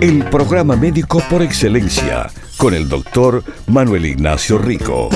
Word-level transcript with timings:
El 0.00 0.24
programa 0.30 0.76
médico 0.76 1.22
por 1.28 1.42
excelencia 1.42 2.30
con 2.56 2.74
el 2.74 2.88
doctor 2.88 3.44
Manuel 3.66 4.06
Ignacio 4.06 4.58
Rico. 4.58 5.08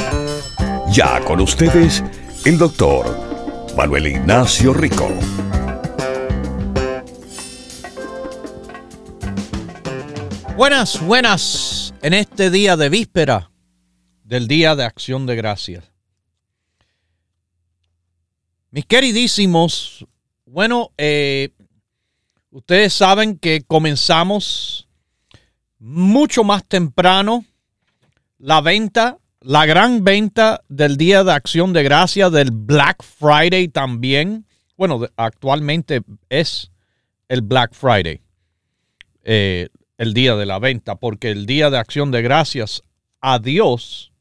Ya 0.93 1.21
con 1.25 1.41
ustedes, 1.41 2.05
el 2.45 2.59
doctor 2.59 3.07
Manuel 3.77 4.07
Ignacio 4.07 4.73
Rico. 4.73 5.09
Buenas, 10.57 11.01
buenas, 11.01 11.95
en 12.03 12.15
este 12.15 12.51
día 12.51 12.77
de 12.77 12.89
víspera 12.89 13.51
del 14.25 14.49
Día 14.49 14.75
de 14.77 14.85
Acción 14.85 15.27
de 15.27 15.37
Gracias. 15.37 15.85
Mis 18.71 18.87
queridísimos, 18.87 20.07
bueno, 20.45 20.93
eh, 20.99 21.51
ustedes 22.57 22.95
saben 22.95 23.39
que 23.39 23.61
comenzamos 23.67 24.89
mucho 25.79 26.43
más 26.43 26.65
temprano 26.65 27.45
la 28.39 28.63
venta, 28.63 29.19
la 29.41 29.67
gran 29.67 30.05
venta 30.05 30.63
del 30.69 30.97
Día 30.97 31.23
de 31.23 31.33
Acción 31.33 31.75
de 31.75 31.83
Gracia, 31.83 32.31
del 32.31 32.51
Black 32.51 33.03
Friday 33.03 33.69
también. 33.69 34.47
Bueno, 34.75 35.07
actualmente 35.17 36.01
es 36.31 36.71
el 37.29 37.43
Black 37.43 37.75
Friday, 37.75 38.23
eh, 39.23 39.69
el 39.99 40.15
día 40.15 40.35
de 40.35 40.47
la 40.47 40.59
venta, 40.59 40.97
porque 40.97 41.33
el 41.33 41.45
Día 41.45 41.69
de 41.69 41.77
Acción 41.77 42.11
de 42.11 42.23
Gracias 42.23 42.83
a 43.21 43.39
Dios, 43.39 44.13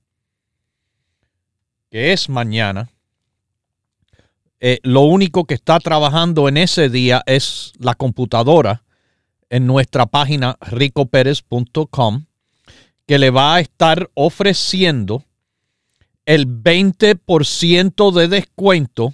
que 1.89 2.11
es 2.11 2.27
mañana, 2.27 2.89
eh, 4.67 4.79
lo 4.81 5.01
único 5.01 5.45
que 5.45 5.53
está 5.53 5.79
trabajando 5.79 6.49
en 6.49 6.57
ese 6.57 6.89
día 6.89 7.21
es 7.27 7.71
la 7.77 7.93
computadora 7.93 8.81
en 9.51 9.67
nuestra 9.67 10.07
página 10.07 10.57
ricoperez.com 10.59 12.25
que 13.05 13.19
le 13.19 13.29
va 13.29 13.53
a 13.53 13.59
estar 13.59 14.09
ofreciendo 14.15 15.23
el 16.25 16.47
20% 16.47 18.11
de 18.11 18.27
descuento, 18.27 19.13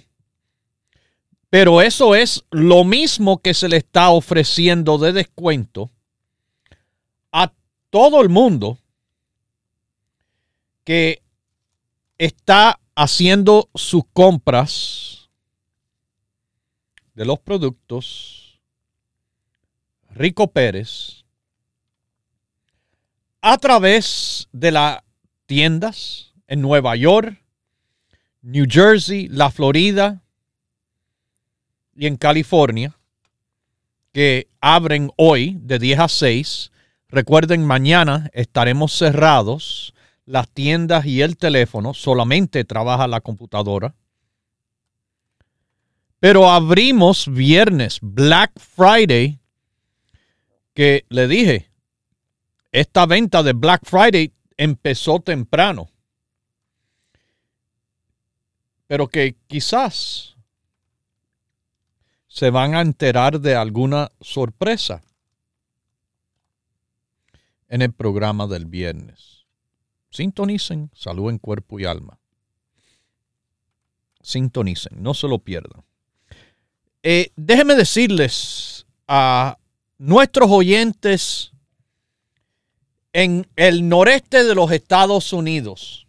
pero 1.50 1.82
eso 1.82 2.14
es 2.14 2.44
lo 2.50 2.84
mismo 2.84 3.36
que 3.36 3.52
se 3.52 3.68
le 3.68 3.76
está 3.76 4.08
ofreciendo 4.08 4.96
de 4.96 5.12
descuento 5.12 5.90
a 7.30 7.52
todo 7.90 8.22
el 8.22 8.30
mundo 8.30 8.78
que 10.84 11.20
está 12.16 12.80
haciendo 12.94 13.68
sus 13.74 14.04
compras 14.14 15.21
de 17.14 17.24
los 17.24 17.38
productos 17.38 18.60
Rico 20.10 20.50
Pérez 20.50 21.24
a 23.40 23.58
través 23.58 24.48
de 24.52 24.70
las 24.70 25.02
tiendas 25.46 26.32
en 26.46 26.60
Nueva 26.60 26.96
York, 26.96 27.42
New 28.42 28.66
Jersey, 28.68 29.28
la 29.28 29.50
Florida 29.50 30.22
y 31.94 32.06
en 32.06 32.16
California 32.16 32.96
que 34.12 34.48
abren 34.60 35.10
hoy 35.16 35.56
de 35.60 35.78
10 35.78 35.98
a 35.98 36.08
6. 36.08 36.72
Recuerden, 37.08 37.64
mañana 37.64 38.30
estaremos 38.32 38.92
cerrados. 38.92 39.94
Las 40.24 40.48
tiendas 40.48 41.04
y 41.06 41.22
el 41.22 41.36
teléfono 41.36 41.94
solamente 41.94 42.64
trabaja 42.64 43.08
la 43.08 43.20
computadora. 43.20 43.94
Pero 46.22 46.48
abrimos 46.48 47.26
viernes, 47.26 47.98
Black 48.00 48.52
Friday, 48.56 49.40
que 50.72 51.04
le 51.08 51.26
dije, 51.26 51.68
esta 52.70 53.06
venta 53.06 53.42
de 53.42 53.54
Black 53.54 53.84
Friday 53.84 54.32
empezó 54.56 55.18
temprano, 55.18 55.90
pero 58.86 59.08
que 59.08 59.34
quizás 59.48 60.36
se 62.28 62.50
van 62.50 62.76
a 62.76 62.82
enterar 62.82 63.40
de 63.40 63.56
alguna 63.56 64.12
sorpresa 64.20 65.02
en 67.66 67.82
el 67.82 67.92
programa 67.92 68.46
del 68.46 68.66
viernes. 68.66 69.44
Sintonicen 70.10 70.88
salud 70.94 71.30
en 71.30 71.38
cuerpo 71.38 71.80
y 71.80 71.84
alma. 71.84 72.20
Sintonicen, 74.20 75.02
no 75.02 75.14
se 75.14 75.26
lo 75.26 75.40
pierdan. 75.40 75.82
Eh, 77.02 77.32
déjenme 77.34 77.74
decirles 77.74 78.86
a 79.08 79.58
nuestros 79.98 80.48
oyentes 80.50 81.52
en 83.12 83.48
el 83.56 83.88
noreste 83.88 84.44
de 84.44 84.54
los 84.54 84.70
Estados 84.70 85.32
Unidos, 85.32 86.06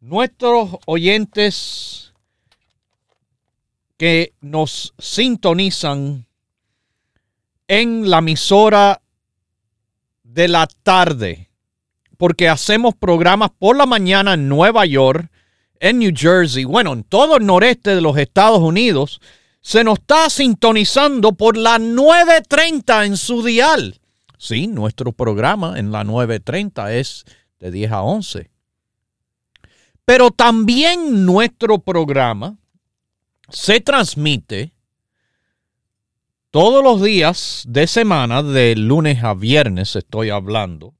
nuestros 0.00 0.76
oyentes 0.84 2.12
que 3.96 4.34
nos 4.42 4.92
sintonizan 4.98 6.26
en 7.68 8.10
la 8.10 8.18
emisora 8.18 9.00
de 10.22 10.48
la 10.48 10.66
tarde, 10.82 11.48
porque 12.18 12.50
hacemos 12.50 12.94
programas 12.94 13.50
por 13.58 13.78
la 13.78 13.86
mañana 13.86 14.34
en 14.34 14.46
Nueva 14.46 14.84
York, 14.84 15.31
en 15.82 15.98
New 15.98 16.12
Jersey, 16.14 16.64
bueno, 16.64 16.92
en 16.92 17.02
todo 17.02 17.36
el 17.36 17.44
noreste 17.44 17.96
de 17.96 18.00
los 18.00 18.16
Estados 18.16 18.60
Unidos, 18.60 19.20
se 19.60 19.82
nos 19.82 19.98
está 19.98 20.30
sintonizando 20.30 21.32
por 21.32 21.56
la 21.56 21.78
9.30 21.78 23.04
en 23.04 23.16
su 23.16 23.42
dial. 23.42 24.00
Sí, 24.38 24.68
nuestro 24.68 25.10
programa 25.10 25.80
en 25.80 25.90
la 25.90 26.04
9.30 26.04 26.92
es 26.92 27.24
de 27.58 27.72
10 27.72 27.90
a 27.90 28.02
11. 28.02 28.48
Pero 30.04 30.30
también 30.30 31.26
nuestro 31.26 31.80
programa 31.80 32.56
se 33.48 33.80
transmite 33.80 34.72
todos 36.52 36.84
los 36.84 37.02
días 37.02 37.64
de 37.66 37.88
semana, 37.88 38.44
de 38.44 38.76
lunes 38.76 39.24
a 39.24 39.34
viernes 39.34 39.96
estoy 39.96 40.30
hablando. 40.30 40.94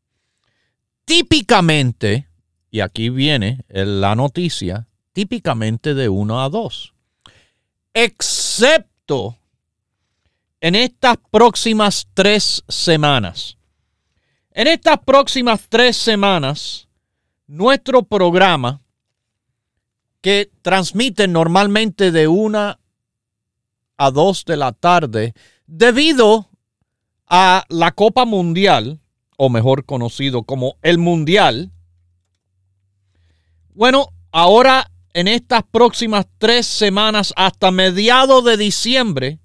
Típicamente, 1.04 2.31
y 2.72 2.80
aquí 2.80 3.08
viene 3.08 3.64
la 3.68 4.16
noticia, 4.16 4.88
típicamente 5.12 5.94
de 5.94 6.08
1 6.08 6.42
a 6.42 6.48
2 6.48 6.92
excepto 7.94 9.36
en 10.60 10.74
estas 10.74 11.16
próximas 11.30 12.08
tres 12.14 12.64
semanas. 12.68 13.58
En 14.52 14.66
estas 14.66 14.98
próximas 14.98 15.66
tres 15.68 15.96
semanas, 15.96 16.88
nuestro 17.46 18.02
programa, 18.02 18.80
que 20.20 20.50
transmite 20.62 21.26
normalmente 21.26 22.12
de 22.12 22.28
una 22.28 22.78
a 23.96 24.10
dos 24.10 24.44
de 24.44 24.56
la 24.56 24.72
tarde, 24.72 25.34
debido 25.66 26.48
a 27.26 27.64
la 27.68 27.92
Copa 27.92 28.24
Mundial, 28.24 29.00
o 29.36 29.48
mejor 29.48 29.84
conocido 29.84 30.44
como 30.44 30.76
el 30.82 30.98
Mundial, 30.98 31.72
bueno, 33.74 34.08
ahora 34.30 34.90
en 35.14 35.28
estas 35.28 35.62
próximas 35.70 36.26
tres 36.38 36.66
semanas 36.66 37.32
hasta 37.36 37.70
mediados 37.70 38.44
de 38.44 38.56
diciembre 38.56 39.38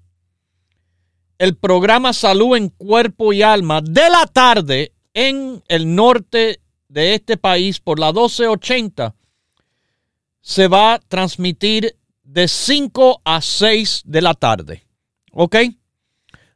el 1.38 1.56
programa 1.56 2.12
Salud 2.12 2.56
en 2.56 2.68
Cuerpo 2.68 3.32
y 3.32 3.42
Alma 3.42 3.80
de 3.80 4.10
la 4.10 4.26
tarde 4.26 4.92
en 5.14 5.62
el 5.68 5.94
norte 5.94 6.60
de 6.88 7.14
este 7.14 7.36
país 7.36 7.80
por 7.80 7.98
la 7.98 8.08
1280 8.08 9.14
se 10.40 10.68
va 10.68 10.94
a 10.94 10.98
transmitir 10.98 11.96
de 12.22 12.48
5 12.48 13.22
a 13.24 13.40
6 13.40 14.02
de 14.04 14.22
la 14.22 14.34
tarde. 14.34 14.82
¿Ok? 15.32 15.56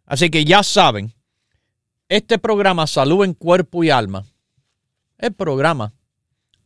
Así 0.07 0.31
que 0.31 0.45
ya 0.45 0.63
saben, 0.63 1.15
este 2.09 2.39
programa 2.39 2.87
Salud 2.87 3.25
en 3.25 3.35
Cuerpo 3.35 3.85
y 3.85 3.91
Alma, 3.91 4.27
el 5.19 5.33
programa 5.33 5.95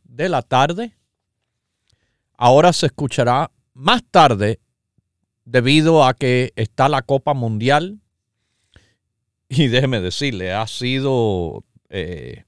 de 0.03 0.29
la 0.29 0.41
tarde 0.41 0.96
ahora 2.37 2.71
se 2.71 2.85
escuchará 2.85 3.51
más 3.73 4.03
tarde 4.09 4.59
debido 5.43 6.05
a 6.05 6.13
que 6.13 6.53
está 6.55 6.87
la 6.87 7.01
Copa 7.01 7.33
Mundial. 7.33 7.99
Y 9.49 9.67
déjeme 9.67 10.01
decirle, 10.01 10.53
ha 10.53 10.67
sido 10.67 11.63
eh, 11.89 12.43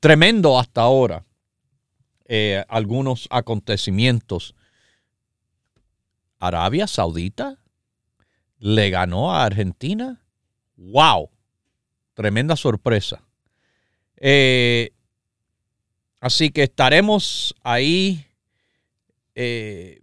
tremendo 0.00 0.58
hasta 0.58 0.82
ahora 0.82 1.24
eh, 2.26 2.64
algunos 2.68 3.26
acontecimientos. 3.30 4.54
Arabia 6.38 6.86
Saudita 6.86 7.58
le 8.58 8.90
ganó 8.90 9.32
a 9.32 9.44
Argentina. 9.44 10.22
¡Wow! 10.76 11.30
Tremenda 12.14 12.56
sorpresa. 12.56 13.24
Eh, 14.16 14.90
así 16.20 16.50
que 16.50 16.64
estaremos 16.64 17.54
ahí 17.62 18.27
eh, 19.40 20.00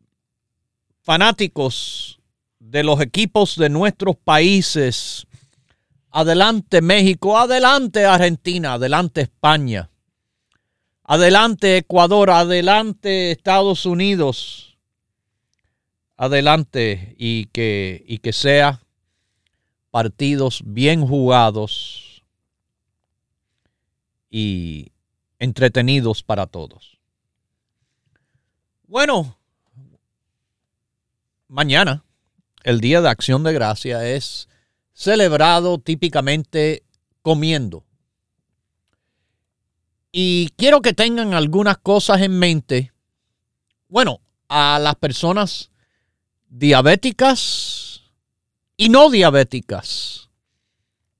fanáticos 1.01 2.21
de 2.57 2.85
los 2.85 3.01
equipos 3.01 3.57
de 3.57 3.67
nuestros 3.67 4.15
países. 4.15 5.27
Adelante 6.09 6.81
México, 6.81 7.37
adelante 7.37 8.05
Argentina, 8.05 8.75
adelante 8.75 9.23
España, 9.23 9.89
adelante 11.03 11.75
Ecuador, 11.75 12.29
adelante 12.29 13.31
Estados 13.31 13.85
Unidos, 13.85 14.77
adelante 16.15 17.13
y 17.17 17.47
que, 17.47 18.05
y 18.07 18.19
que 18.19 18.31
sea 18.31 18.79
partidos 19.91 20.61
bien 20.63 21.05
jugados 21.05 22.23
y 24.29 24.93
entretenidos 25.39 26.23
para 26.23 26.47
todos. 26.47 26.94
Bueno, 28.95 29.38
mañana, 31.50 32.06
el 32.63 32.80
Día 32.80 33.01
de 33.01 33.09
Acción 33.09 33.44
de 33.44 33.51
Gracia, 33.51 34.07
es 34.09 34.47
celebrado 34.94 35.80
típicamente 35.80 36.86
comiendo. 37.21 37.83
Y 40.13 40.51
quiero 40.56 40.81
que 40.81 40.94
tengan 40.94 41.33
algunas 41.33 41.77
cosas 41.80 42.21
en 42.21 42.39
mente. 42.39 42.94
Bueno, 43.89 44.21
a 44.47 44.80
las 44.80 44.95
personas 44.95 45.71
diabéticas 46.48 48.01
y 48.77 48.88
no 48.88 49.09
diabéticas. 49.09 50.30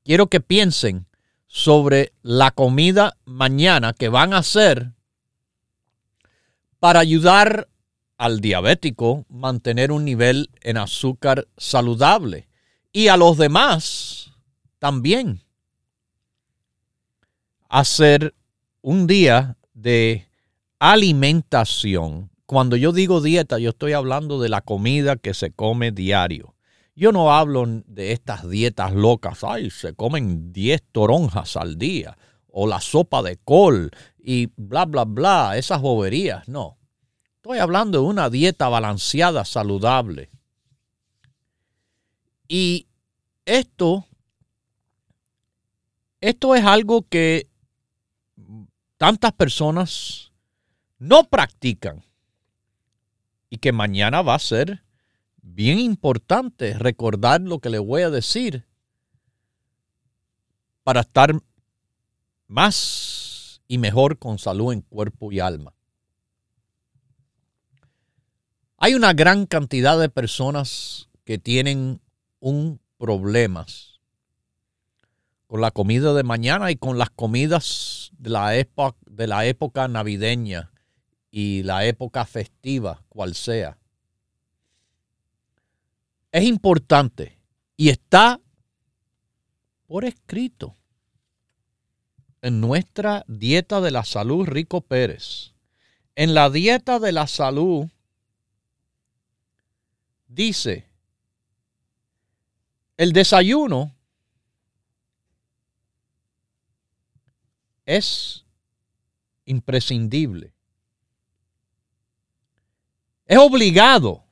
Quiero 0.06 0.28
que 0.28 0.40
piensen 0.40 1.08
sobre 1.48 2.14
la 2.22 2.52
comida 2.52 3.18
mañana 3.26 3.92
que 3.92 4.08
van 4.08 4.34
a 4.34 4.38
hacer 4.38 4.95
para 6.86 7.00
ayudar 7.00 7.68
al 8.20 8.42
diabético 8.42 9.26
mantener 9.28 9.92
un 9.92 10.06
nivel 10.06 10.52
en 10.62 10.78
azúcar 10.78 11.48
saludable 11.58 12.48
y 12.94 13.08
a 13.08 13.18
los 13.18 13.40
demás 13.40 14.34
también 14.78 15.42
hacer 17.70 18.36
un 18.84 19.08
día 19.08 19.58
de 19.74 20.28
alimentación. 20.78 22.30
Cuando 22.46 22.76
yo 22.76 22.92
digo 22.92 23.20
dieta, 23.20 23.58
yo 23.58 23.72
estoy 23.72 23.94
hablando 23.94 24.40
de 24.40 24.50
la 24.50 24.62
comida 24.62 25.16
que 25.16 25.34
se 25.34 25.50
come 25.50 25.92
diario. 25.92 26.54
Yo 26.96 27.12
no 27.12 27.34
hablo 27.34 27.66
de 27.66 28.12
estas 28.12 28.48
dietas 28.48 28.94
locas, 28.94 29.44
ay, 29.44 29.72
se 29.72 29.96
comen 29.96 30.54
10 30.54 30.84
toronjas 30.92 31.58
al 31.58 31.80
día, 31.80 32.16
o 32.58 32.68
la 32.68 32.80
sopa 32.80 33.22
de 33.22 33.36
col, 33.36 33.92
y 34.18 34.48
bla, 34.56 34.86
bla, 34.86 35.04
bla, 35.04 35.58
esas 35.58 35.82
boberías, 35.82 36.48
no. 36.48 36.78
Estoy 37.36 37.58
hablando 37.58 38.00
de 38.00 38.06
una 38.06 38.30
dieta 38.30 38.70
balanceada, 38.70 39.44
saludable. 39.44 40.30
Y 42.48 42.88
esto, 43.44 44.06
esto 46.22 46.56
es 46.56 46.64
algo 46.64 47.06
que 47.10 47.50
tantas 48.96 49.34
personas 49.34 50.32
no 50.98 51.26
practican 51.26 52.06
y 53.50 53.58
que 53.58 53.74
mañana 53.74 54.22
va 54.22 54.36
a 54.36 54.40
ser 54.40 54.82
bien 55.42 55.78
importante 55.78 56.74
recordar 56.80 57.42
lo 57.42 57.60
que 57.60 57.70
le 57.70 57.80
voy 57.80 58.04
a 58.04 58.10
decir 58.10 58.66
para 60.84 61.02
estar 61.02 61.36
más 62.48 63.62
y 63.68 63.78
mejor 63.78 64.20
con 64.20 64.38
salud 64.38 64.74
en 64.74 64.82
cuerpo 64.82 65.32
y 65.32 65.40
alma. 65.40 65.74
Hay 68.78 68.94
una 68.94 69.14
gran 69.14 69.46
cantidad 69.46 70.00
de 70.00 70.10
personas 70.10 71.10
que 71.24 71.38
tienen 71.38 72.02
un 72.40 72.80
problemas 72.98 74.00
con 75.48 75.62
la 75.62 75.72
comida 75.72 76.14
de 76.14 76.24
mañana 76.24 76.72
y 76.72 76.76
con 76.76 76.98
las 76.98 77.10
comidas 77.10 78.12
de 78.18 78.30
la 78.30 78.56
época, 78.56 78.98
de 79.06 79.28
la 79.28 79.46
época 79.46 79.88
navideña 79.88 80.72
y 81.32 81.64
la 81.64 81.86
época 81.86 82.26
festiva, 82.26 83.04
cual 83.10 83.36
sea. 83.36 83.78
Es 86.32 86.44
importante 86.44 87.40
y 87.78 87.90
está 87.90 88.40
por 89.88 90.06
escrito 90.06 90.76
en 92.46 92.62
nuestra 92.62 93.26
dieta 93.28 93.82
de 93.82 93.90
la 93.90 94.06
salud 94.06 94.46
Rico 94.46 94.82
Pérez. 94.82 95.56
En 96.14 96.36
la 96.36 96.52
dieta 96.52 97.00
de 97.00 97.12
la 97.12 97.26
salud 97.26 97.90
dice, 100.28 100.88
el 102.98 103.14
desayuno 103.14 103.96
es 107.84 108.46
imprescindible. 109.46 110.54
Es 113.26 113.40
obligado 113.40 114.24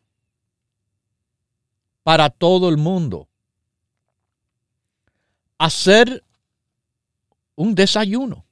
para 2.04 2.30
todo 2.30 2.70
el 2.70 2.78
mundo 2.78 3.28
hacer 5.58 6.24
un 7.56 7.76
desayuno. 7.76 8.46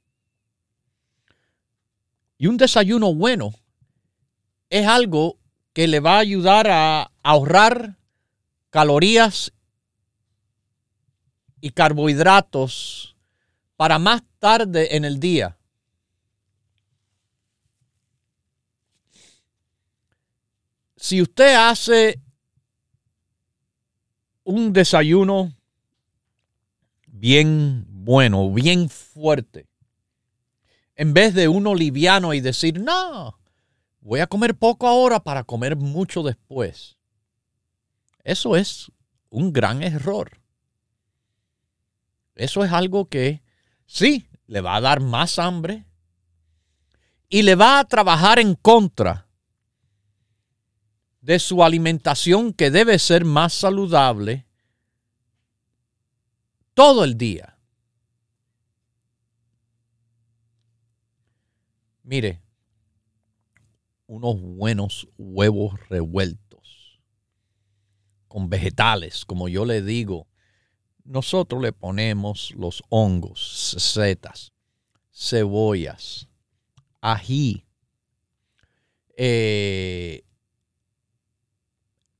Y 2.38 2.46
un 2.46 2.56
desayuno 2.56 3.14
bueno 3.14 3.52
es 4.68 4.86
algo 4.86 5.38
que 5.72 5.86
le 5.86 6.00
va 6.00 6.16
a 6.16 6.20
ayudar 6.20 6.68
a 6.68 7.10
ahorrar 7.22 7.98
calorías 8.70 9.52
y 11.60 11.70
carbohidratos 11.70 13.16
para 13.76 13.98
más 13.98 14.22
tarde 14.38 14.96
en 14.96 15.04
el 15.04 15.20
día. 15.20 15.56
Si 20.96 21.20
usted 21.20 21.54
hace 21.54 22.20
un 24.44 24.72
desayuno 24.72 25.52
bien 27.06 27.86
bueno, 28.04 28.50
bien 28.52 28.88
fuerte, 28.88 29.68
en 30.96 31.14
vez 31.14 31.34
de 31.34 31.46
uno 31.46 31.74
liviano 31.74 32.34
y 32.34 32.40
decir, 32.40 32.80
no, 32.80 33.38
voy 34.00 34.20
a 34.20 34.26
comer 34.26 34.56
poco 34.56 34.88
ahora 34.88 35.20
para 35.20 35.44
comer 35.44 35.76
mucho 35.76 36.22
después. 36.22 36.96
Eso 38.24 38.56
es 38.56 38.90
un 39.30 39.52
gran 39.52 39.82
error. 39.82 40.40
Eso 42.34 42.64
es 42.64 42.72
algo 42.72 43.08
que 43.08 43.42
sí, 43.86 44.28
le 44.46 44.60
va 44.60 44.76
a 44.76 44.80
dar 44.80 45.00
más 45.00 45.38
hambre 45.38 45.84
y 47.28 47.42
le 47.42 47.54
va 47.54 47.78
a 47.78 47.84
trabajar 47.84 48.40
en 48.40 48.54
contra 48.54 49.28
de 51.20 51.38
su 51.38 51.62
alimentación 51.62 52.52
que 52.52 52.70
debe 52.72 52.98
ser 52.98 53.24
más 53.24 53.54
saludable 53.54 54.44
todo 56.74 57.04
el 57.04 57.16
día. 57.16 57.51
Mire, 62.12 62.42
unos 64.06 64.38
buenos 64.38 65.08
huevos 65.16 65.80
revueltos 65.88 67.00
con 68.28 68.50
vegetales, 68.50 69.24
como 69.24 69.48
yo 69.48 69.64
le 69.64 69.80
digo. 69.80 70.28
Nosotros 71.04 71.62
le 71.62 71.72
ponemos 71.72 72.50
los 72.54 72.82
hongos, 72.90 73.76
setas, 73.78 74.52
cebollas, 75.10 76.28
ají, 77.00 77.64
eh, 79.16 80.22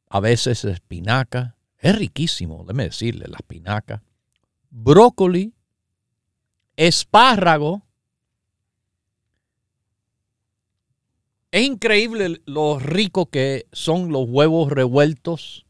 a 0.08 0.20
veces 0.20 0.64
espinaca. 0.64 1.58
Es 1.76 1.94
riquísimo, 1.99 2.64
déjeme 2.64 2.84
decirle, 2.84 3.26
la 3.28 3.37
espinaca. 3.37 4.02
Brócoli, 4.70 5.52
espárrago, 6.76 7.87
Es 11.52 11.62
increíble 11.66 12.40
lo 12.47 12.78
rico 12.78 13.26
que 13.26 13.66
son 13.73 14.11
los 14.11 14.26
huevos 14.26 14.73
revueltos 14.73 15.66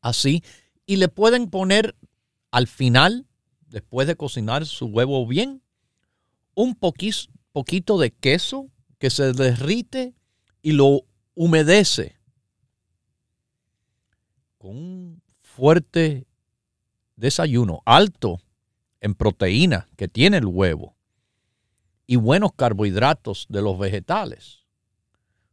así. 0.00 0.42
Y 0.86 0.96
le 0.96 1.08
pueden 1.08 1.50
poner 1.50 1.96
al 2.52 2.68
final, 2.68 3.26
después 3.66 4.06
de 4.06 4.14
cocinar 4.14 4.64
su 4.66 4.86
huevo 4.86 5.26
bien, 5.26 5.62
un 6.54 6.76
poquito 6.76 7.98
de 7.98 8.12
queso 8.12 8.70
que 8.98 9.10
se 9.10 9.32
derrite 9.32 10.14
y 10.62 10.72
lo 10.72 11.02
humedece 11.34 12.16
con 14.58 14.76
un 14.76 15.22
fuerte 15.40 16.26
desayuno 17.16 17.82
alto 17.84 18.40
en 19.00 19.14
proteína 19.14 19.88
que 19.96 20.06
tiene 20.06 20.36
el 20.36 20.46
huevo 20.46 20.96
y 22.06 22.16
buenos 22.16 22.52
carbohidratos 22.54 23.46
de 23.48 23.60
los 23.60 23.78
vegetales, 23.78 24.67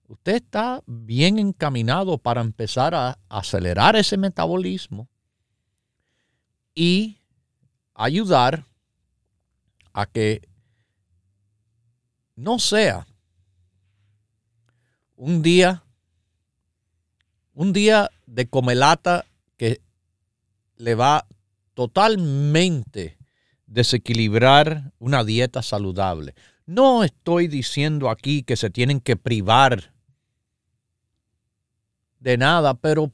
usted 0.08 0.36
está 0.36 0.84
bien 0.86 1.40
encaminado 1.40 2.18
para 2.18 2.42
empezar 2.42 2.94
a 2.96 3.18
acelerar 3.30 3.96
ese 3.96 4.18
metabolismo 4.18 5.10
y 6.74 7.20
ayudar 7.94 8.66
a 9.94 10.06
que 10.06 10.48
no 12.36 12.60
sea 12.60 13.08
un 15.16 15.42
día, 15.42 15.84
un 17.54 17.72
día 17.72 18.12
de 18.26 18.48
comelata 18.50 19.26
que 19.58 19.82
le 20.76 20.96
va 20.96 21.26
totalmente 21.74 23.18
desequilibrar 23.66 24.92
una 25.00 25.24
dieta 25.24 25.62
saludable. 25.62 26.36
No 26.66 27.04
estoy 27.04 27.48
diciendo 27.48 28.10
aquí 28.10 28.44
que 28.44 28.58
se 28.58 28.70
tienen 28.70 29.00
que 29.00 29.16
privar 29.16 29.95
de 32.26 32.40
nada, 32.40 32.74
pero 32.74 33.14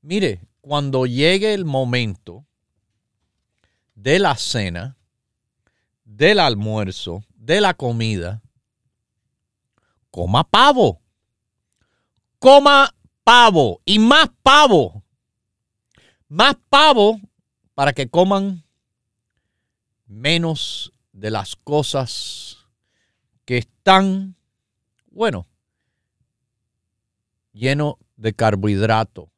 mire, 0.00 0.40
cuando 0.62 1.04
llegue 1.04 1.52
el 1.52 1.66
momento 1.66 2.46
de 3.94 4.18
la 4.18 4.34
cena, 4.36 4.96
del 6.02 6.40
almuerzo, 6.40 7.22
de 7.34 7.60
la 7.60 7.74
comida, 7.74 8.42
coma 10.10 10.44
pavo. 10.44 11.02
Coma 12.38 12.94
pavo 13.22 13.82
y 13.84 13.98
más 13.98 14.30
pavo. 14.42 15.04
Más 16.26 16.56
pavo 16.70 17.20
para 17.74 17.92
que 17.92 18.08
coman 18.08 18.64
menos 20.06 20.90
de 21.12 21.30
las 21.30 21.54
cosas 21.54 22.64
que 23.44 23.58
están, 23.58 24.36
bueno, 25.10 25.46
lleno 27.52 27.98
de 28.16 28.34
carbohidrato. 28.34 29.30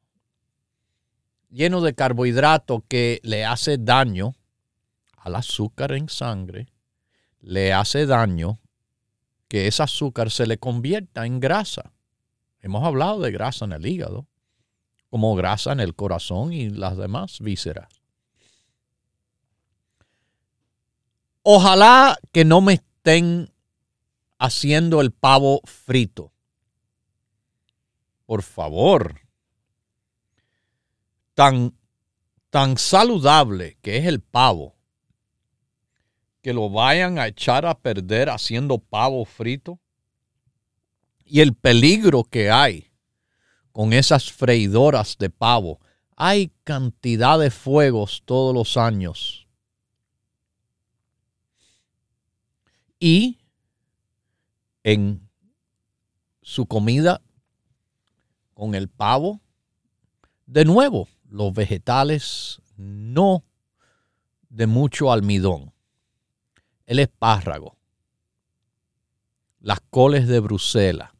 Lleno 1.49 1.81
de 1.81 1.93
carbohidrato 1.93 2.83
que 2.87 3.19
le 3.23 3.45
hace 3.45 3.77
daño 3.77 4.35
al 5.17 5.35
azúcar 5.35 5.91
en 5.93 6.09
sangre, 6.09 6.67
le 7.41 7.73
hace 7.73 8.05
daño 8.05 8.59
que 9.47 9.67
ese 9.67 9.83
azúcar 9.83 10.31
se 10.31 10.45
le 10.45 10.57
convierta 10.57 11.25
en 11.25 11.39
grasa. 11.39 11.91
Hemos 12.61 12.83
hablado 12.83 13.19
de 13.19 13.31
grasa 13.31 13.65
en 13.65 13.73
el 13.73 13.85
hígado, 13.85 14.27
como 15.09 15.35
grasa 15.35 15.71
en 15.71 15.79
el 15.79 15.95
corazón 15.95 16.53
y 16.53 16.69
las 16.69 16.97
demás 16.97 17.39
vísceras. 17.39 17.87
Ojalá 21.41 22.19
que 22.31 22.45
no 22.45 22.61
me 22.61 22.73
estén 22.73 23.51
haciendo 24.37 25.01
el 25.01 25.11
pavo 25.11 25.61
frito. 25.65 26.31
Por 28.29 28.43
favor. 28.43 29.21
Tan, 31.33 31.75
tan 32.51 32.77
saludable 32.77 33.79
que 33.81 33.97
es 33.97 34.05
el 34.05 34.21
pavo 34.21 34.75
que 36.43 36.53
lo 36.53 36.69
vayan 36.69 37.17
a 37.17 37.25
echar 37.25 37.65
a 37.65 37.73
perder 37.73 38.29
haciendo 38.29 38.77
pavo 38.77 39.25
frito 39.25 39.79
y 41.25 41.39
el 41.39 41.55
peligro 41.55 42.23
que 42.23 42.51
hay 42.51 42.91
con 43.71 43.93
esas 43.93 44.31
freidoras 44.31 45.17
de 45.17 45.31
pavo. 45.31 45.79
Hay 46.15 46.51
cantidad 46.63 47.39
de 47.39 47.49
fuegos 47.49 48.21
todos 48.25 48.53
los 48.53 48.77
años. 48.77 49.47
Y 52.99 53.39
en 54.83 55.27
su 56.43 56.67
comida 56.67 57.23
con 58.59 58.75
el 58.75 58.89
pavo, 58.89 59.39
de 60.45 60.65
nuevo, 60.65 61.07
los 61.29 61.53
vegetales 61.53 62.61
no 62.75 63.45
de 64.49 64.67
mucho 64.67 65.13
almidón 65.13 65.71
el 66.85 66.99
espárrago, 66.99 67.77
las 69.61 69.79
coles 69.89 70.27
de 70.27 70.41
Bruselas, 70.41 71.11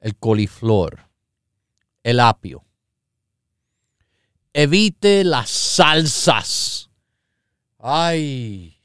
el 0.00 0.16
coliflor, 0.16 1.08
el 2.02 2.18
apio. 2.18 2.64
Evite 4.52 5.22
las 5.22 5.50
salsas. 5.50 6.90
Ay, 7.78 8.76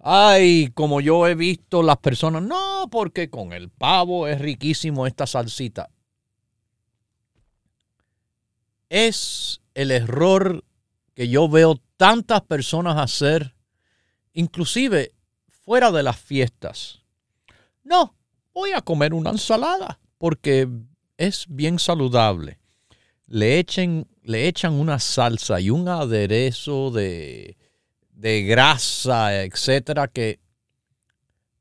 ay, 0.00 0.72
como 0.74 1.00
yo 1.00 1.28
he 1.28 1.36
visto 1.36 1.84
las 1.84 1.98
personas, 1.98 2.42
no, 2.42 2.88
porque 2.90 3.30
con 3.30 3.52
el 3.52 3.70
pavo 3.70 4.26
es 4.26 4.40
riquísimo 4.40 5.06
esta 5.06 5.28
salsita. 5.28 5.93
Es 8.88 9.60
el 9.74 9.90
error 9.90 10.64
que 11.14 11.28
yo 11.28 11.48
veo 11.48 11.80
tantas 11.96 12.42
personas 12.42 12.96
hacer 12.96 13.54
inclusive 14.32 15.12
fuera 15.48 15.90
de 15.90 16.02
las 16.02 16.18
fiestas. 16.18 17.02
No, 17.82 18.14
voy 18.52 18.72
a 18.72 18.82
comer 18.82 19.14
una 19.14 19.30
ensalada 19.30 20.00
porque 20.18 20.68
es 21.16 21.46
bien 21.48 21.78
saludable. 21.78 22.58
Le, 23.26 23.58
echen, 23.58 24.06
le 24.22 24.48
echan 24.48 24.74
una 24.74 24.98
salsa 24.98 25.60
y 25.60 25.70
un 25.70 25.88
aderezo 25.88 26.90
de, 26.90 27.56
de 28.10 28.42
grasa, 28.42 29.42
etcétera, 29.42 30.08
que 30.08 30.40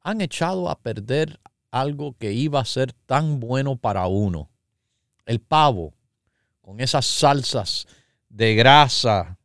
han 0.01 0.21
echado 0.21 0.69
a 0.69 0.79
perder 0.79 1.39
algo 1.71 2.15
que 2.17 2.33
iba 2.33 2.59
a 2.59 2.65
ser 2.65 2.93
tan 3.05 3.39
bueno 3.39 3.77
para 3.77 4.07
uno. 4.07 4.49
El 5.25 5.39
pavo, 5.39 5.93
con 6.63 6.79
esas 6.79 7.05
salsas 7.05 7.85
de 8.29 8.55
grasa, 8.55 9.37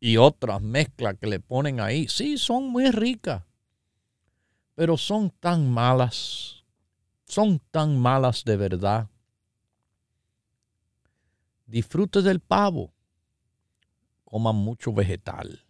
y 0.00 0.18
otras 0.18 0.62
mezclas 0.62 1.16
que 1.18 1.26
le 1.26 1.40
ponen 1.40 1.80
ahí, 1.80 2.06
sí, 2.06 2.38
son 2.38 2.68
muy 2.68 2.90
ricas, 2.92 3.42
pero 4.76 4.96
son 4.96 5.30
tan 5.30 5.68
malas, 5.68 6.64
son 7.24 7.58
tan 7.72 7.98
malas 7.98 8.44
de 8.44 8.56
verdad. 8.56 9.08
Disfrute 11.66 12.22
del 12.22 12.38
pavo, 12.38 12.92
coma 14.24 14.52
mucho 14.52 14.92
vegetal. 14.92 15.64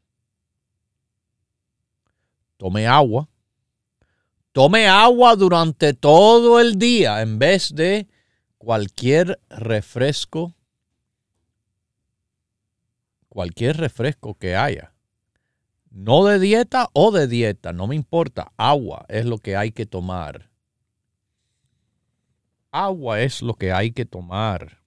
Tome 2.58 2.86
agua. 2.86 3.28
Tome 4.52 4.86
agua 4.86 5.34
durante 5.36 5.94
todo 5.94 6.60
el 6.60 6.78
día 6.78 7.22
en 7.22 7.38
vez 7.38 7.74
de 7.74 8.06
cualquier 8.58 9.40
refresco 9.48 10.56
cualquier 13.36 13.76
refresco 13.76 14.34
que 14.34 14.56
haya. 14.56 14.94
No 15.90 16.24
de 16.24 16.38
dieta 16.38 16.88
o 16.94 17.10
de 17.10 17.26
dieta, 17.26 17.74
no 17.74 17.86
me 17.86 17.94
importa. 17.94 18.50
Agua 18.56 19.04
es 19.10 19.26
lo 19.26 19.36
que 19.36 19.56
hay 19.56 19.72
que 19.72 19.84
tomar. 19.84 20.50
Agua 22.70 23.20
es 23.20 23.42
lo 23.42 23.52
que 23.52 23.72
hay 23.72 23.92
que 23.92 24.06
tomar. 24.06 24.82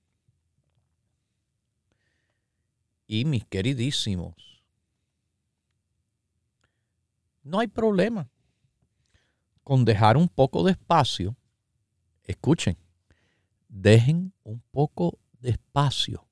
Y 3.06 3.26
mis 3.26 3.46
queridísimos, 3.46 4.64
no 7.44 7.60
hay 7.60 7.68
problema 7.68 8.32
con 9.64 9.86
dejar 9.86 10.18
un 10.18 10.28
poco 10.28 10.64
de 10.64 10.72
espacio. 10.72 11.36
Escuchen, 12.24 12.80
dejen 13.70 14.34
un 14.44 14.62
poco 14.72 15.18
de 15.40 15.52
espacio 15.52 16.30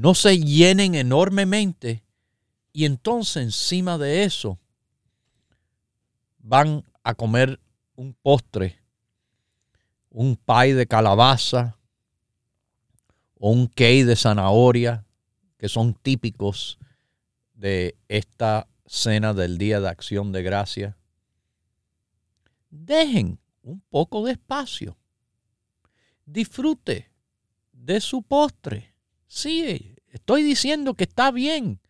no 0.00 0.14
se 0.14 0.38
llenen 0.38 0.94
enormemente 0.94 2.02
y 2.72 2.86
entonces 2.86 3.42
encima 3.42 3.98
de 3.98 4.24
eso 4.24 4.58
van 6.38 6.86
a 7.04 7.12
comer 7.12 7.60
un 7.96 8.14
postre, 8.14 8.80
un 10.08 10.36
pie 10.36 10.74
de 10.74 10.86
calabaza 10.86 11.76
o 13.38 13.50
un 13.50 13.66
cake 13.66 14.06
de 14.06 14.16
zanahoria, 14.16 15.04
que 15.58 15.68
son 15.68 15.92
típicos 15.92 16.78
de 17.52 17.94
esta 18.08 18.68
cena 18.86 19.34
del 19.34 19.58
Día 19.58 19.80
de 19.80 19.88
Acción 19.90 20.32
de 20.32 20.42
Gracia. 20.42 20.96
Dejen 22.70 23.38
un 23.60 23.82
poco 23.90 24.24
de 24.24 24.32
espacio. 24.32 24.96
Disfrute 26.32 27.10
de 27.72 28.00
su 28.00 28.22
postre. 28.22 28.94
Sí, 29.26 29.96
estoy 30.12 30.44
diciendo 30.44 30.94
que 30.94 31.02
está 31.04 31.32
bien. 31.32 31.80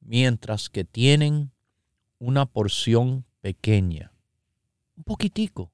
mientras 0.00 0.68
que 0.68 0.84
tienen 0.84 1.50
una 2.18 2.44
porción 2.44 3.24
pequeña. 3.40 4.12
Un 4.96 5.04
poquitico. 5.04 5.72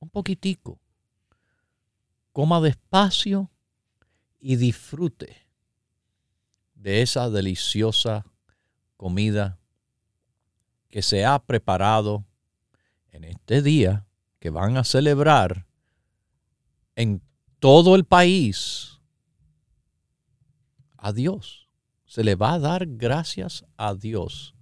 Un 0.00 0.10
poquitico. 0.10 0.80
Coma 2.32 2.60
despacio 2.60 3.50
y 4.40 4.56
disfrute 4.56 5.36
de 6.74 7.02
esa 7.02 7.30
deliciosa 7.30 8.26
comida 8.96 9.60
que 10.88 11.02
se 11.02 11.24
ha 11.24 11.38
preparado 11.38 12.24
en 13.10 13.22
este 13.22 13.62
día 13.62 14.04
que 14.40 14.50
van 14.50 14.76
a 14.76 14.84
celebrar 14.84 15.67
en 16.98 17.22
todo 17.60 17.94
el 17.94 18.04
país 18.04 18.98
a 20.96 21.12
Dios. 21.12 21.68
Se 22.06 22.24
le 22.24 22.34
va 22.34 22.54
a 22.54 22.58
dar 22.58 22.86
gracias 22.86 23.64
a 23.76 23.94
Dios. 23.94 24.56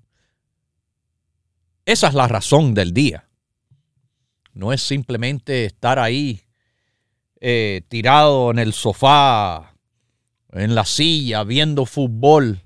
Esa 1.86 2.08
es 2.08 2.14
la 2.14 2.28
razón 2.28 2.74
del 2.74 2.92
día. 2.92 3.30
No 4.52 4.74
es 4.74 4.82
simplemente 4.82 5.64
estar 5.64 5.98
ahí 5.98 6.42
eh, 7.40 7.82
tirado 7.88 8.50
en 8.50 8.58
el 8.58 8.74
sofá, 8.74 9.74
en 10.52 10.74
la 10.74 10.84
silla, 10.84 11.42
viendo 11.42 11.86
fútbol 11.86 12.60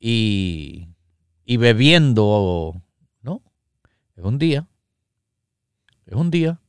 y, 0.00 0.88
y 1.44 1.56
bebiendo. 1.58 2.80
No, 3.20 3.42
es 4.16 4.24
un 4.24 4.38
día. 4.38 4.66
Es 6.06 6.14
un 6.14 6.30
día 6.30 6.61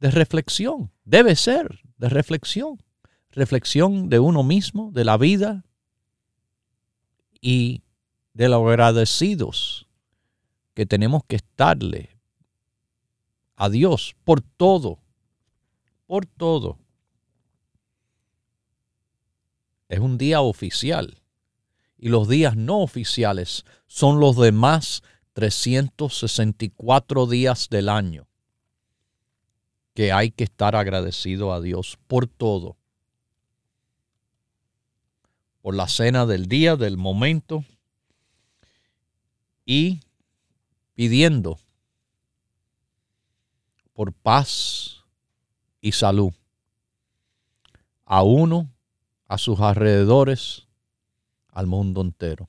de 0.00 0.10
reflexión. 0.10 0.90
Debe 1.04 1.36
ser 1.36 1.80
de 1.98 2.08
reflexión. 2.08 2.82
Reflexión 3.30 4.08
de 4.08 4.18
uno 4.18 4.42
mismo, 4.42 4.90
de 4.92 5.04
la 5.04 5.16
vida 5.16 5.64
y 7.40 7.84
de 8.34 8.48
los 8.48 8.66
agradecidos 8.66 9.86
que 10.74 10.84
tenemos 10.84 11.22
que 11.24 11.36
estarle 11.36 12.18
a 13.54 13.68
Dios 13.68 14.16
por 14.24 14.40
todo, 14.40 14.98
por 16.06 16.26
todo. 16.26 16.78
Es 19.88 20.00
un 20.00 20.18
día 20.18 20.40
oficial 20.40 21.22
y 21.98 22.08
los 22.08 22.28
días 22.28 22.56
no 22.56 22.80
oficiales 22.80 23.64
son 23.86 24.18
los 24.18 24.36
demás 24.36 25.02
364 25.34 27.26
días 27.26 27.68
del 27.68 27.88
año 27.88 28.29
que 29.94 30.12
hay 30.12 30.30
que 30.30 30.44
estar 30.44 30.76
agradecido 30.76 31.52
a 31.52 31.60
Dios 31.60 31.98
por 32.06 32.26
todo. 32.26 32.76
Por 35.62 35.74
la 35.74 35.88
cena 35.88 36.26
del 36.26 36.46
día, 36.46 36.76
del 36.76 36.96
momento 36.96 37.64
y 39.66 40.00
pidiendo 40.94 41.58
por 43.92 44.12
paz 44.12 45.04
y 45.80 45.92
salud 45.92 46.32
a 48.04 48.22
uno, 48.22 48.68
a 49.28 49.38
sus 49.38 49.60
alrededores, 49.60 50.66
al 51.48 51.66
mundo 51.66 52.00
entero. 52.00 52.48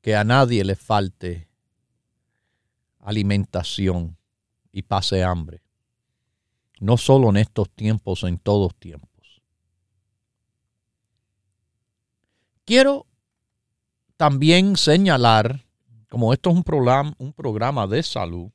Que 0.00 0.14
a 0.14 0.22
nadie 0.22 0.64
le 0.64 0.76
falte 0.76 1.48
alimentación 3.02 4.16
y 4.72 4.82
pase 4.82 5.22
hambre. 5.22 5.60
No 6.80 6.96
solo 6.96 7.28
en 7.28 7.36
estos 7.36 7.68
tiempos, 7.70 8.22
en 8.22 8.38
todos 8.38 8.74
tiempos. 8.76 9.42
Quiero 12.64 13.06
también 14.16 14.76
señalar, 14.76 15.66
como 16.08 16.32
esto 16.32 16.50
es 16.50 16.56
un 16.56 16.64
programa, 16.64 17.14
un 17.18 17.32
programa 17.32 17.86
de 17.86 18.02
salud, 18.02 18.50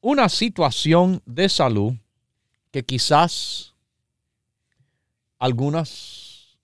una 0.00 0.28
situación 0.28 1.22
de 1.24 1.48
salud 1.48 1.94
que 2.70 2.84
quizás 2.84 3.74
algunas 5.38 6.58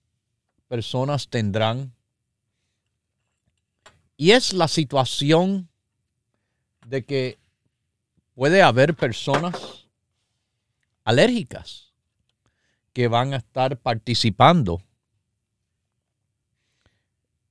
personas 0.67 1.27
tendrán. 1.27 1.93
Y 4.15 4.31
es 4.31 4.53
la 4.53 4.67
situación 4.67 5.70
de 6.85 7.03
que 7.03 7.39
puede 8.33 8.61
haber 8.61 8.95
personas 8.95 9.87
alérgicas 11.03 11.93
que 12.93 13.07
van 13.07 13.33
a 13.33 13.37
estar 13.37 13.77
participando 13.77 14.81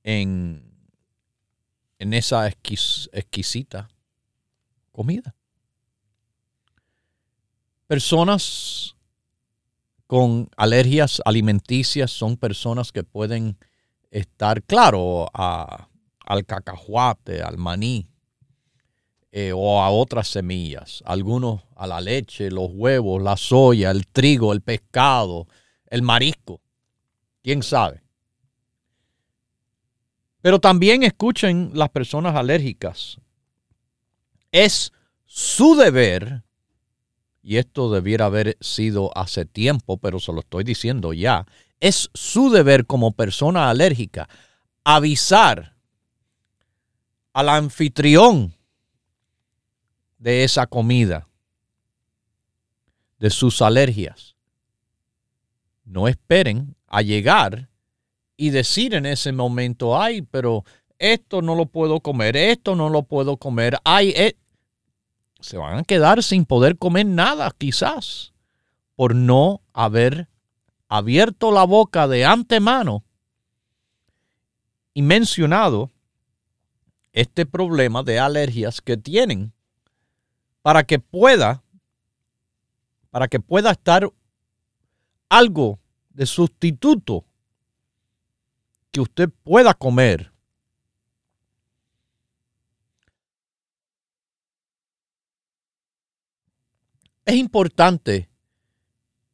en, 0.03 0.63
en 1.99 2.13
esa 2.13 2.47
exquisita 2.47 3.89
comida. 4.91 5.35
Personas 7.87 8.95
con 10.07 10.49
alergias 10.57 11.21
alimenticias 11.25 12.11
son 12.11 12.37
personas 12.37 12.91
que 12.91 13.03
pueden 13.03 13.57
estar, 14.09 14.61
claro, 14.63 15.29
al 15.33 16.45
cacahuate, 16.45 17.41
al 17.41 17.57
maní, 17.57 18.10
eh, 19.33 19.53
o 19.55 19.81
a 19.81 19.89
otras 19.89 20.27
semillas, 20.27 21.01
algunos 21.05 21.61
a 21.75 21.87
la 21.87 22.01
leche, 22.01 22.51
los 22.51 22.69
huevos, 22.73 23.21
la 23.21 23.37
soya, 23.37 23.89
el 23.89 24.05
trigo, 24.07 24.51
el 24.51 24.61
pescado, 24.61 25.47
el 25.87 26.01
marisco, 26.01 26.59
quién 27.41 27.63
sabe. 27.63 28.03
Pero 30.41 30.59
también 30.59 31.03
escuchen 31.03 31.71
las 31.73 31.89
personas 31.89 32.35
alérgicas. 32.35 33.17
Es 34.51 34.91
su 35.25 35.75
deber, 35.75 36.43
y 37.41 37.55
esto 37.55 37.89
debiera 37.89 38.25
haber 38.25 38.57
sido 38.59 39.15
hace 39.17 39.45
tiempo, 39.45 39.97
pero 39.97 40.19
se 40.19 40.33
lo 40.33 40.41
estoy 40.41 40.65
diciendo 40.65 41.13
ya, 41.13 41.45
es 41.79 42.09
su 42.13 42.49
deber 42.49 42.85
como 42.85 43.13
persona 43.13 43.69
alérgica 43.69 44.27
avisar 44.83 45.75
al 47.31 47.47
anfitrión 47.47 48.53
de 50.21 50.43
esa 50.43 50.67
comida, 50.67 51.27
de 53.17 53.31
sus 53.31 53.59
alergias. 53.61 54.35
No 55.83 56.07
esperen 56.07 56.75
a 56.85 57.01
llegar 57.01 57.69
y 58.37 58.51
decir 58.51 58.93
en 58.93 59.07
ese 59.07 59.31
momento, 59.31 59.99
ay, 59.99 60.21
pero 60.21 60.63
esto 60.99 61.41
no 61.41 61.55
lo 61.55 61.65
puedo 61.65 62.01
comer, 62.01 62.37
esto 62.37 62.75
no 62.75 62.89
lo 62.89 63.01
puedo 63.01 63.37
comer, 63.37 63.77
ay, 63.83 64.13
eh". 64.15 64.37
se 65.39 65.57
van 65.57 65.79
a 65.79 65.83
quedar 65.83 66.21
sin 66.21 66.45
poder 66.45 66.77
comer 66.77 67.07
nada 67.07 67.51
quizás 67.57 68.31
por 68.95 69.15
no 69.15 69.61
haber 69.73 70.27
abierto 70.87 71.51
la 71.51 71.63
boca 71.63 72.07
de 72.07 72.25
antemano 72.25 73.03
y 74.93 75.01
mencionado 75.01 75.89
este 77.11 77.47
problema 77.47 78.03
de 78.03 78.19
alergias 78.19 78.81
que 78.81 78.97
tienen 78.97 79.51
para 80.61 80.83
que 80.83 80.99
pueda, 80.99 81.63
para 83.09 83.27
que 83.27 83.39
pueda 83.39 83.71
estar 83.71 84.11
algo 85.29 85.79
de 86.09 86.25
sustituto 86.25 87.25
que 88.91 89.01
usted 89.01 89.29
pueda 89.43 89.73
comer. 89.73 90.31
Es 97.25 97.35
importante, 97.35 98.29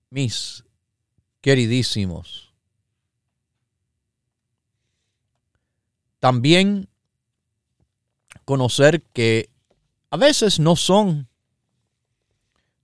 mis 0.10 0.64
queridísimos, 1.42 2.54
también 6.20 6.90
conocer 8.46 9.02
que 9.02 9.50
a 10.10 10.18
veces 10.18 10.60
no 10.60 10.76
son 10.76 11.28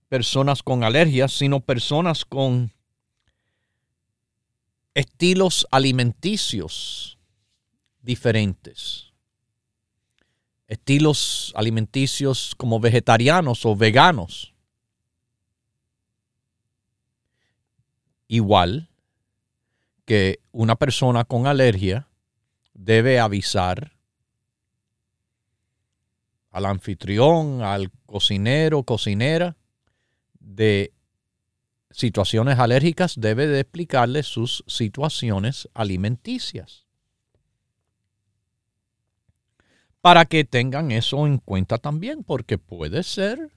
personas 0.09 0.62
con 0.62 0.83
alergias, 0.83 1.33
sino 1.33 1.59
personas 1.59 2.25
con 2.25 2.71
estilos 4.93 5.65
alimenticios 5.71 7.17
diferentes. 8.01 9.12
Estilos 10.67 11.51
alimenticios 11.55 12.53
como 12.57 12.79
vegetarianos 12.79 13.65
o 13.65 13.75
veganos. 13.75 14.53
Igual 18.27 18.89
que 20.05 20.39
una 20.51 20.75
persona 20.75 21.23
con 21.23 21.47
alergia 21.47 22.07
debe 22.73 23.19
avisar 23.19 23.93
al 26.53 26.67
anfitrión, 26.67 27.63
al 27.63 27.91
cocinero, 28.05 28.83
cocinera, 28.83 29.57
de 30.39 30.93
situaciones 31.89 32.59
alérgicas, 32.59 33.15
debe 33.19 33.47
de 33.47 33.61
explicarle 33.61 34.21
sus 34.23 34.63
situaciones 34.67 35.67
alimenticias. 35.73 36.85
Para 39.99 40.25
que 40.25 40.43
tengan 40.43 40.91
eso 40.91 41.25
en 41.25 41.39
cuenta 41.39 41.79
también, 41.79 42.23
porque 42.23 42.57
puede 42.57 43.03
ser 43.03 43.51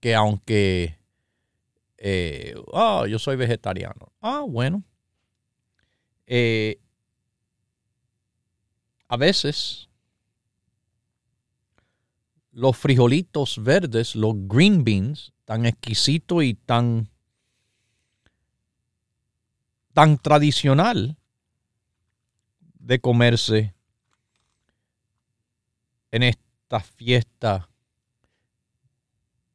que 0.00 0.14
aunque 0.14 0.98
eh, 1.96 2.54
ah, 2.74 3.06
yo 3.08 3.18
soy 3.18 3.36
vegetariano. 3.36 4.12
Ah, 4.20 4.44
bueno. 4.46 4.84
Eh, 6.26 6.78
a 9.08 9.16
veces 9.16 9.88
los 12.54 12.76
frijolitos 12.76 13.62
verdes, 13.62 14.14
los 14.14 14.34
green 14.46 14.84
beans, 14.84 15.32
tan 15.44 15.66
exquisito 15.66 16.40
y 16.40 16.54
tan, 16.54 17.10
tan 19.92 20.18
tradicional 20.18 21.16
de 22.78 23.00
comerse 23.00 23.74
en 26.12 26.22
esta 26.22 26.78
fiesta 26.78 27.68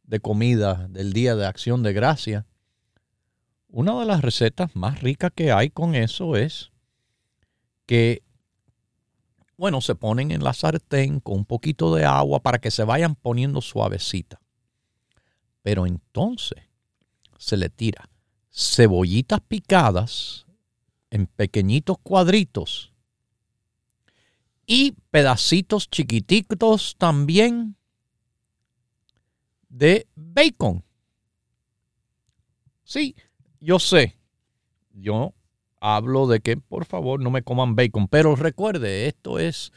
de 0.03 0.19
comida 0.19 0.87
del 0.89 1.13
Día 1.13 1.35
de 1.35 1.45
Acción 1.45 1.83
de 1.83 1.93
Gracia, 1.93 2.45
una 3.69 3.97
de 3.97 4.05
las 4.05 4.21
recetas 4.21 4.75
más 4.75 5.01
ricas 5.01 5.31
que 5.33 5.53
hay 5.53 5.69
con 5.69 5.95
eso 5.95 6.35
es 6.35 6.71
que 7.85 8.23
bueno, 9.59 9.81
se 9.81 9.93
ponen 9.93 10.31
en 10.31 10.41
la 10.41 10.53
sartén 10.53 11.19
con 11.19 11.39
un 11.39 11.45
poquito 11.45 11.93
de 11.93 12.05
agua 12.05 12.39
para 12.39 12.59
que 12.59 12.71
se 12.71 12.85
vayan 12.85 13.13
poniendo 13.15 13.59
suavecita. 13.59 14.39
Pero 15.61 15.85
entonces 15.85 16.63
se 17.37 17.57
le 17.57 17.69
tira 17.69 18.09
cebollitas 18.49 19.41
picadas 19.41 20.45
en 21.09 21.27
pequeñitos 21.27 21.97
cuadritos 22.01 22.93
y 24.65 24.93
pedacitos 25.11 25.89
chiquititos 25.89 26.95
también 26.97 27.75
de 29.67 30.07
bacon. 30.15 30.85
Sí, 32.85 33.13
yo 33.59 33.77
sé, 33.77 34.15
yo 34.93 35.33
hablo 35.79 36.27
de 36.27 36.39
que 36.41 36.57
por 36.57 36.85
favor 36.85 37.19
no 37.19 37.31
me 37.31 37.43
coman 37.43 37.75
bacon, 37.75 38.07
pero 38.07 38.35
recuerde, 38.35 39.07
esto 39.07 39.39
es 39.39 39.71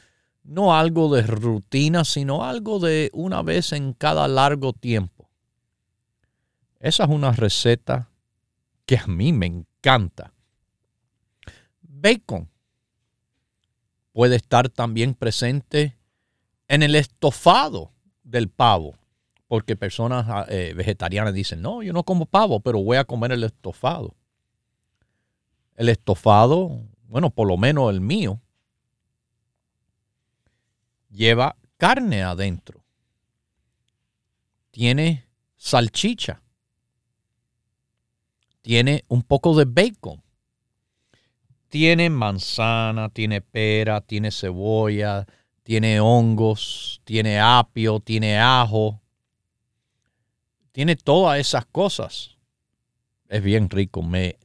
no 0.45 0.75
algo 0.75 1.15
de 1.15 1.23
rutina, 1.23 2.05
sino 2.05 2.45
algo 2.45 2.79
de 2.79 3.11
una 3.13 3.43
vez 3.43 3.73
en 3.73 3.93
cada 3.93 4.27
largo 4.29 4.73
tiempo. 4.73 5.29
Esa 6.81 7.05
es 7.05 7.11
una 7.11 7.33
receta 7.33 8.09
que 8.87 8.97
a 8.97 9.07
mí 9.07 9.33
me 9.33 9.47
encanta. 9.47 10.33
Bacon 11.81 12.49
puede 14.13 14.37
estar 14.37 14.69
también 14.69 15.15
presente 15.15 15.97
en 16.67 16.83
el 16.83 16.97
estofado 16.97 17.93
del 18.25 18.49
pavo, 18.49 18.97
porque 19.47 19.77
personas 19.77 20.27
ah, 20.29 20.47
eh, 20.49 20.73
vegetarianas 20.75 21.35
dicen, 21.35 21.63
no, 21.63 21.83
yo 21.83 21.93
no 21.93 22.03
como 22.03 22.27
pavo, 22.27 22.61
pero 22.61 22.83
voy 22.83 22.97
a 22.97 23.05
comer 23.05 23.33
el 23.33 23.45
estofado 23.45 24.17
el 25.83 25.89
estofado, 25.89 26.81
bueno, 27.09 27.31
por 27.31 27.49
lo 27.49 27.57
menos 27.57 27.91
el 27.91 28.01
mío, 28.01 28.41
lleva 31.11 31.57
carne 31.77 32.23
adentro. 32.23 32.85
Tiene 34.71 35.27
salchicha. 35.57 36.41
Tiene 38.63 39.05
un 39.09 39.23
poco 39.23 39.57
de 39.57 39.65
bacon. 39.65 40.23
Tiene 41.69 42.11
manzana, 42.11 43.09
tiene 43.09 43.41
pera, 43.41 44.01
tiene 44.01 44.31
cebolla, 44.31 45.27
tiene 45.65 46.01
hongos, 46.01 47.01
tiene 47.05 47.41
apio, 47.41 47.99
tiene 47.99 48.39
ajo. 48.39 49.01
Tiene 50.71 50.95
todas 50.95 51.41
esas 51.41 51.67
cosas. 51.67 52.39
Es 53.29 53.43
bien 53.43 53.69
rico. 53.69 54.03
Me 54.03 54.39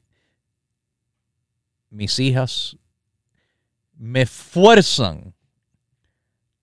mis 1.89 2.19
hijas 2.19 2.77
me 3.93 4.25
fuerzan 4.25 5.33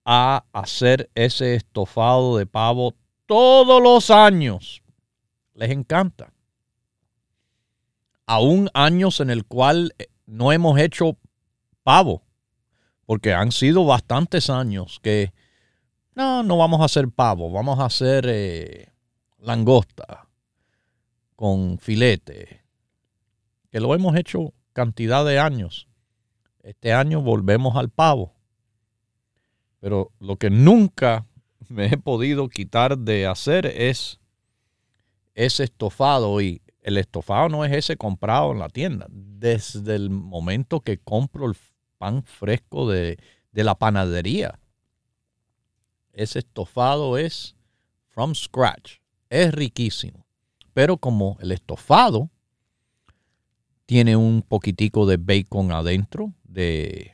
a 0.05 0.45
hacer 0.53 1.09
ese 1.15 1.55
estofado 1.55 2.37
de 2.37 2.45
pavo 2.45 2.95
todos 3.25 3.81
los 3.81 4.11
años. 4.11 4.83
Les 5.53 5.71
encanta. 5.71 6.31
Aún 8.27 8.69
años 8.73 9.19
en 9.19 9.29
el 9.29 9.45
cual 9.45 9.93
eh, 9.97 10.07
no 10.25 10.51
hemos 10.51 10.79
hecho 10.79 11.17
pavo, 11.83 12.23
porque 13.05 13.33
han 13.33 13.51
sido 13.51 13.85
bastantes 13.85 14.49
años 14.49 14.99
que 15.01 15.31
no, 16.15 16.43
no 16.43 16.57
vamos 16.57 16.81
a 16.81 16.85
hacer 16.85 17.09
pavo, 17.09 17.51
vamos 17.51 17.79
a 17.79 17.85
hacer 17.85 18.25
eh, 18.27 18.91
langosta 19.37 20.27
con 21.35 21.77
filete, 21.77 22.63
que 23.69 23.79
lo 23.79 23.93
hemos 23.93 24.15
hecho 24.15 24.53
cantidad 24.75 25.25
de 25.25 25.39
años. 25.39 25.87
Este 26.61 26.91
año 26.91 27.21
volvemos 27.21 27.77
al 27.77 27.89
pavo. 27.89 28.33
Pero 29.79 30.11
lo 30.19 30.35
que 30.35 30.49
nunca 30.49 31.25
me 31.69 31.87
he 31.87 31.97
podido 31.97 32.49
quitar 32.49 32.97
de 32.97 33.25
hacer 33.25 33.65
es 33.65 34.19
ese 35.33 35.63
estofado. 35.63 36.41
Y 36.41 36.61
el 36.81 36.97
estofado 36.97 37.47
no 37.47 37.63
es 37.63 37.71
ese 37.71 37.95
comprado 37.95 38.51
en 38.51 38.59
la 38.59 38.67
tienda. 38.67 39.07
Desde 39.09 39.95
el 39.95 40.09
momento 40.09 40.81
que 40.81 40.97
compro 40.97 41.47
el 41.47 41.55
pan 41.97 42.23
fresco 42.23 42.89
de, 42.89 43.17
de 43.53 43.63
la 43.63 43.75
panadería. 43.75 44.59
Ese 46.11 46.39
estofado 46.39 47.17
es 47.17 47.55
from 48.09 48.35
scratch. 48.35 48.97
Es 49.29 49.53
riquísimo. 49.53 50.25
Pero 50.73 50.97
como 50.97 51.37
el 51.39 51.53
estofado 51.53 52.29
tiene 53.85 54.15
un 54.15 54.41
poquitico 54.41 55.05
de 55.05 55.17
bacon 55.17 55.71
adentro, 55.71 56.33
de, 56.43 57.11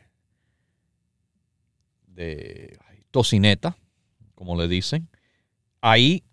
de 2.07 2.79
tocineta, 3.11 3.77
como 4.35 4.55
le 4.55 4.67
dicen. 4.67 5.09
Ahí, 5.81 6.23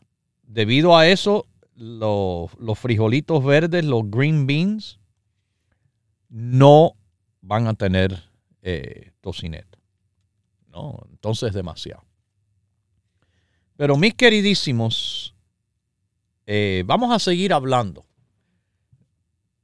debido 0.43 0.97
a 0.97 1.09
eso, 1.09 1.47
los, 1.75 2.51
frijolitos 2.79 3.45
verdes, 3.45 3.85
los 3.85 4.09
green 4.11 4.47
beans, 4.47 5.01
no 6.29 6.93
van 7.41 7.67
a 7.67 7.75
tener 7.75 8.31
eh, 8.63 9.13
tocineta. 9.21 9.79
¿no? 10.69 11.05
Entonces, 11.11 11.53
demasiado. 11.53 12.05
Pero 13.77 13.97
mis 13.97 14.15
queridísimos, 14.15 15.35
eh, 16.47 16.83
vamos 16.87 17.13
a 17.13 17.19
seguir 17.19 17.53
hablando 17.53 18.08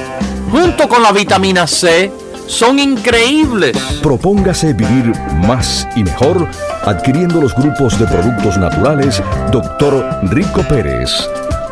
Junto 0.52 0.90
con 0.90 1.02
la 1.02 1.12
vitamina 1.12 1.68
C 1.68 2.12
son 2.48 2.80
increíbles. 2.80 3.78
Propóngase 4.04 4.74
vivir 4.74 5.14
más 5.48 5.88
y 5.96 6.04
mejor 6.04 6.48
adquiriendo 6.84 7.40
los 7.42 7.56
grupos 7.56 7.98
de 7.98 8.06
productos 8.08 8.58
naturales 8.58 9.24
Dr. 9.52 10.20
Rico 10.24 10.64
Pérez. 10.64 11.12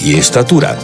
y 0.00 0.14
estatura. 0.14 0.78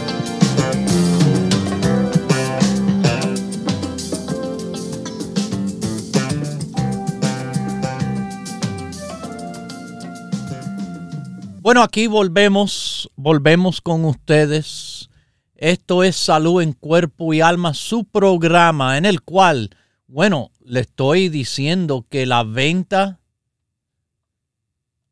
Bueno, 11.61 11.81
aquí 11.81 12.05
volvemos, 12.05 13.09
volvemos 13.15 13.81
con 13.81 14.05
ustedes. 14.05 15.09
Esto 15.55 16.03
es 16.03 16.15
Salud 16.15 16.61
en 16.61 16.73
Cuerpo 16.73 17.33
y 17.33 17.41
Alma, 17.41 17.73
su 17.73 18.03
programa 18.03 18.97
en 18.97 19.05
el 19.05 19.21
cual, 19.23 19.71
bueno, 20.05 20.51
le 20.63 20.81
estoy 20.81 21.29
diciendo 21.29 22.05
que 22.07 22.27
la 22.27 22.43
venta 22.43 23.19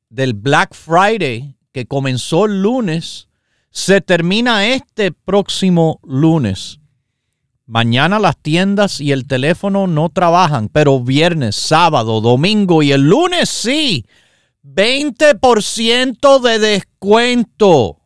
del 0.09 0.33
Black 0.33 0.75
Friday 0.75 1.55
que 1.71 1.87
comenzó 1.87 2.45
el 2.45 2.61
lunes 2.61 3.29
se 3.73 4.01
termina 4.01 4.67
este 4.67 5.11
próximo 5.11 5.99
lunes. 6.03 6.79
Mañana 7.65 8.19
las 8.19 8.37
tiendas 8.37 9.01
y 9.01 9.11
el 9.11 9.25
teléfono 9.25 9.87
no 9.87 10.09
trabajan, 10.09 10.69
pero 10.69 10.99
viernes, 10.99 11.55
sábado, 11.55 12.21
domingo 12.21 12.83
y 12.83 12.91
el 12.91 13.01
lunes 13.01 13.49
sí. 13.49 14.05
20% 14.63 16.39
de 16.39 16.59
descuento. 16.59 17.99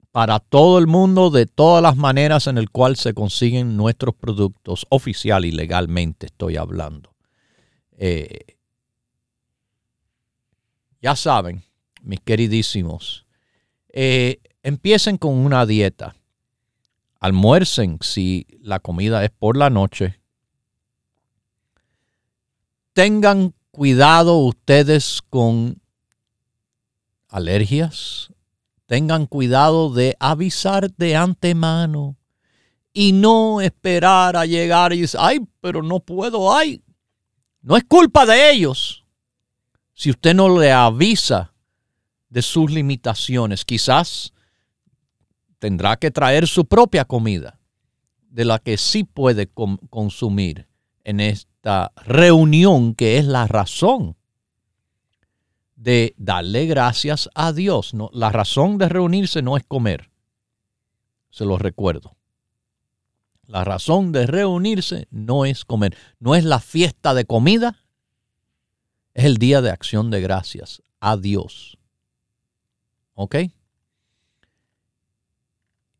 para 0.10 0.40
todo 0.40 0.80
el 0.80 0.88
mundo 0.88 1.30
de 1.30 1.46
todas 1.46 1.84
las 1.84 1.96
maneras 1.96 2.48
en 2.48 2.58
el 2.58 2.72
cual 2.72 2.96
se 2.96 3.14
consiguen 3.14 3.78
nuestros 3.78 4.16
productos 4.16 4.88
oficial 4.90 5.46
y 5.46 5.52
legalmente 5.52 6.26
estoy 6.26 6.58
hablando. 6.58 7.14
Eh, 7.92 8.58
ya 11.04 11.16
saben, 11.16 11.62
mis 12.02 12.20
queridísimos, 12.22 13.28
eh, 13.90 14.40
empiecen 14.64 15.20
con 15.20 15.36
una 15.36 15.68
dieta. 15.68 16.16
Almuercen 17.20 18.00
si 18.02 18.48
la 18.60 18.80
comida 18.80 19.24
es 19.24 19.30
por 19.30 19.56
la 19.56 19.70
noche. 19.70 20.20
Tengan 22.94 23.54
cuidado 23.70 24.38
ustedes 24.40 25.22
con 25.30 25.81
alergias. 27.32 28.32
Tengan 28.86 29.26
cuidado 29.26 29.92
de 29.92 30.16
avisar 30.20 30.94
de 30.96 31.16
antemano 31.16 32.18
y 32.94 33.14
no 33.14 33.62
esperar 33.62 34.36
a 34.36 34.46
llegar 34.46 34.94
y 34.94 35.02
decir, 35.02 35.20
ay, 35.22 35.40
pero 35.62 35.82
no 35.82 36.00
puedo, 36.00 36.54
ay. 36.54 36.84
No 37.62 37.78
es 37.78 37.84
culpa 37.86 38.26
de 38.26 38.52
ellos 38.52 39.02
si 40.02 40.10
usted 40.10 40.34
no 40.34 40.58
le 40.60 40.72
avisa 40.72 41.54
de 42.30 42.42
sus 42.42 42.72
limitaciones, 42.72 43.64
quizás 43.66 44.34
tendrá 45.60 45.96
que 45.98 46.10
traer 46.10 46.48
su 46.48 46.66
propia 46.66 47.06
comida, 47.06 47.60
de 48.28 48.46
la 48.46 48.58
que 48.58 48.78
sí 48.78 49.04
puede 49.04 49.46
consumir 49.46 50.68
en 51.04 51.20
esta 51.20 51.92
reunión 51.98 52.96
que 52.96 53.20
es 53.20 53.26
la 53.26 53.46
razón 53.46 54.18
de 55.82 56.14
darle 56.18 56.68
gracias 56.68 57.28
a 57.34 57.54
Dios. 57.54 57.96
No, 57.96 58.12
la 58.14 58.30
razón 58.30 58.78
de 58.78 58.88
reunirse 58.88 59.42
no 59.42 59.58
es 59.58 59.64
comer, 59.64 60.12
se 61.32 61.44
lo 61.44 61.58
recuerdo. 61.58 62.16
La 63.48 63.64
razón 63.64 64.12
de 64.12 64.28
reunirse 64.28 65.08
no 65.10 65.44
es 65.44 65.66
comer, 65.66 65.98
no 66.20 66.36
es 66.36 66.44
la 66.44 66.60
fiesta 66.60 67.16
de 67.16 67.26
comida, 67.26 67.84
es 69.16 69.26
el 69.26 69.38
día 69.38 69.62
de 69.62 69.72
acción 69.72 70.12
de 70.12 70.22
gracias 70.22 70.84
a 71.00 71.18
Dios. 71.18 71.80
¿Ok? 73.16 73.38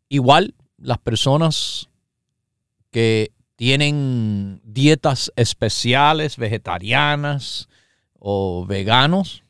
Igual 0.10 0.54
las 0.78 1.00
personas 1.00 1.90
que 2.92 3.32
tienen 3.56 4.62
dietas 4.64 5.32
especiales, 5.36 6.38
vegetarianas 6.38 7.68
o 8.20 8.66
veganos, 8.68 9.44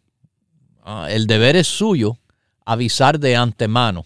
ah, 0.84 1.08
el 1.10 1.28
deber 1.28 1.56
es 1.56 1.67
suyo 1.67 2.17
avisar 2.65 3.20
de 3.20 3.36
antemano. 3.36 4.06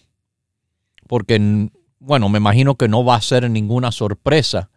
Porque, 1.07 1.69
bueno, 1.99 2.29
me 2.29 2.38
imagino 2.38 2.75
que 2.75 2.88
no 2.88 3.03
va 3.03 3.15
a 3.15 3.21
ser 3.21 3.49
ninguna 3.49 3.91
sorpresa 3.91 4.69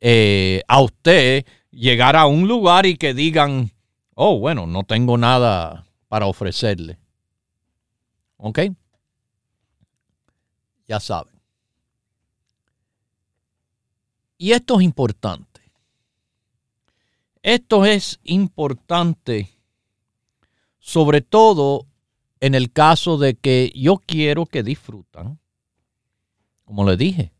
eh, 0.00 0.62
a 0.68 0.80
usted 0.82 1.46
llegar 1.70 2.16
a 2.16 2.26
un 2.26 2.46
lugar 2.46 2.86
y 2.86 2.96
que 2.96 3.14
digan, 3.14 3.72
oh, 4.14 4.38
bueno, 4.38 4.66
no 4.66 4.84
tengo 4.84 5.16
nada 5.16 5.86
para 6.08 6.26
ofrecerle. 6.26 6.98
¿Ok? 8.36 8.60
Ya 10.86 11.00
saben. 11.00 11.34
Y 14.38 14.52
esto 14.52 14.78
es 14.78 14.84
importante. 14.84 15.62
Esto 17.42 17.86
es 17.86 18.20
importante 18.24 19.55
sobre 20.86 21.20
todo 21.20 21.88
en 22.38 22.54
el 22.54 22.70
caso 22.70 23.18
de 23.18 23.34
que 23.34 23.72
yo 23.74 23.96
quiero 23.96 24.46
que 24.46 24.62
disfrutan. 24.62 25.40
Como 26.64 26.88
les 26.88 26.96
dije, 26.96 27.32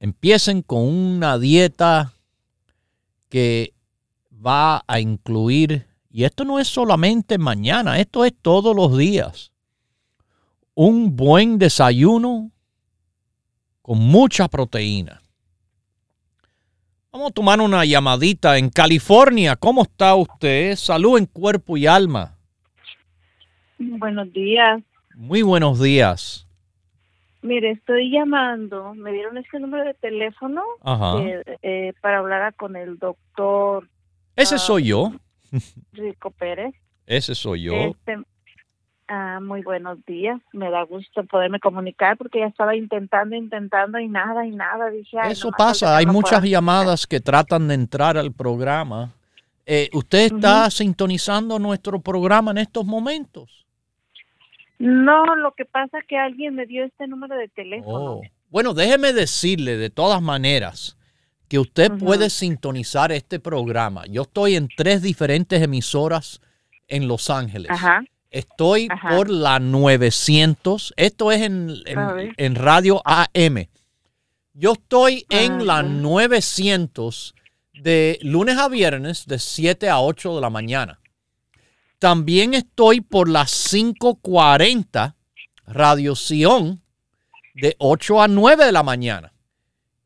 empiecen 0.00 0.62
con 0.62 0.82
una 0.82 1.38
dieta 1.38 2.12
que 3.28 3.74
va 4.44 4.82
a 4.88 4.98
incluir, 4.98 5.86
y 6.10 6.24
esto 6.24 6.44
no 6.44 6.58
es 6.58 6.66
solamente 6.66 7.38
mañana, 7.38 8.00
esto 8.00 8.24
es 8.24 8.34
todos 8.42 8.74
los 8.74 8.98
días, 8.98 9.52
un 10.74 11.14
buen 11.14 11.58
desayuno 11.58 12.50
con 13.82 13.98
mucha 13.98 14.48
proteína. 14.48 15.22
Vamos 17.12 17.30
a 17.30 17.34
tomar 17.34 17.60
una 17.60 17.84
llamadita 17.84 18.56
en 18.58 18.70
California. 18.70 19.56
¿Cómo 19.56 19.82
está 19.82 20.14
usted? 20.14 20.76
Salud 20.76 21.18
en 21.18 21.26
cuerpo 21.26 21.76
y 21.76 21.86
alma. 21.86 22.36
Buenos 23.78 24.32
días. 24.32 24.82
Muy 25.14 25.42
buenos 25.42 25.80
días. 25.80 26.46
Mire, 27.42 27.70
estoy 27.70 28.10
llamando, 28.10 28.94
me 28.94 29.12
dieron 29.12 29.38
este 29.38 29.58
número 29.58 29.84
de 29.84 29.94
teléfono 29.94 30.62
eh, 31.20 31.42
eh, 31.62 31.92
para 32.02 32.18
hablar 32.18 32.54
con 32.54 32.76
el 32.76 32.98
doctor 32.98 33.88
ese 34.40 34.54
ah, 34.54 34.58
soy 34.58 34.84
yo. 34.84 35.12
Rico 35.92 36.30
Pérez. 36.30 36.74
Ese 37.06 37.34
soy 37.34 37.64
yo. 37.64 37.74
Este, 37.74 38.16
ah, 39.10 39.40
muy 39.42 39.62
buenos 39.62 39.98
días. 40.06 40.40
Me 40.52 40.70
da 40.70 40.82
gusto 40.84 41.24
poderme 41.24 41.60
comunicar 41.60 42.16
porque 42.16 42.40
ya 42.40 42.46
estaba 42.46 42.74
intentando, 42.74 43.36
intentando 43.36 43.98
y 43.98 44.08
nada, 44.08 44.46
y 44.46 44.52
nada. 44.52 44.88
Dije, 44.90 45.18
Eso 45.28 45.50
pasa. 45.50 45.96
Hay 45.96 46.06
muchas 46.06 46.42
llamadas 46.42 47.06
que 47.06 47.20
tratan 47.20 47.68
de 47.68 47.74
entrar 47.74 48.16
al 48.16 48.32
programa. 48.32 49.10
Eh, 49.66 49.90
¿Usted 49.92 50.32
está 50.32 50.70
sintonizando 50.70 51.58
nuestro 51.58 52.00
programa 52.00 52.50
en 52.52 52.58
estos 52.58 52.86
momentos? 52.86 53.66
No, 54.78 55.36
lo 55.36 55.52
que 55.52 55.66
pasa 55.66 55.98
es 55.98 56.06
que 56.06 56.16
alguien 56.16 56.54
me 56.54 56.64
dio 56.64 56.84
este 56.84 57.06
número 57.06 57.36
de 57.36 57.48
teléfono. 57.48 58.12
Oh. 58.12 58.22
Bueno, 58.48 58.72
déjeme 58.72 59.12
decirle 59.12 59.76
de 59.76 59.90
todas 59.90 60.22
maneras 60.22 60.96
que 61.48 61.58
usted 61.58 61.90
puede 61.98 62.30
sintonizar 62.30 63.12
este 63.12 63.40
programa. 63.40 64.04
Yo 64.08 64.22
estoy 64.22 64.54
en 64.54 64.68
tres 64.74 65.02
diferentes 65.02 65.60
emisoras 65.60 66.40
en 66.88 67.08
Los 67.08 67.28
Ángeles. 67.28 67.70
Estoy 68.30 68.88
por 69.10 69.28
la 69.28 69.58
900. 69.58 70.94
Esto 70.96 71.32
es 71.32 71.42
en, 71.42 72.54
radio 72.54 73.02
AM. 73.04 73.68
Yo 74.54 74.72
estoy 74.72 75.26
en 75.30 75.66
la 75.66 75.82
900 75.82 77.34
de 77.74 78.18
lunes 78.22 78.56
a 78.56 78.68
viernes 78.68 79.26
de 79.26 79.38
7 79.38 79.88
a 79.88 80.00
8 80.00 80.36
de 80.36 80.40
la 80.40 80.50
mañana. 80.50 81.00
También 81.98 82.54
estoy 82.54 83.00
por 83.00 83.28
la 83.28 83.46
540 83.46 85.16
Radio 85.66 86.14
Sion 86.14 86.82
de 87.54 87.74
8 87.78 88.22
a 88.22 88.28
9 88.28 88.66
de 88.66 88.72
la 88.72 88.82
mañana. 88.82 89.32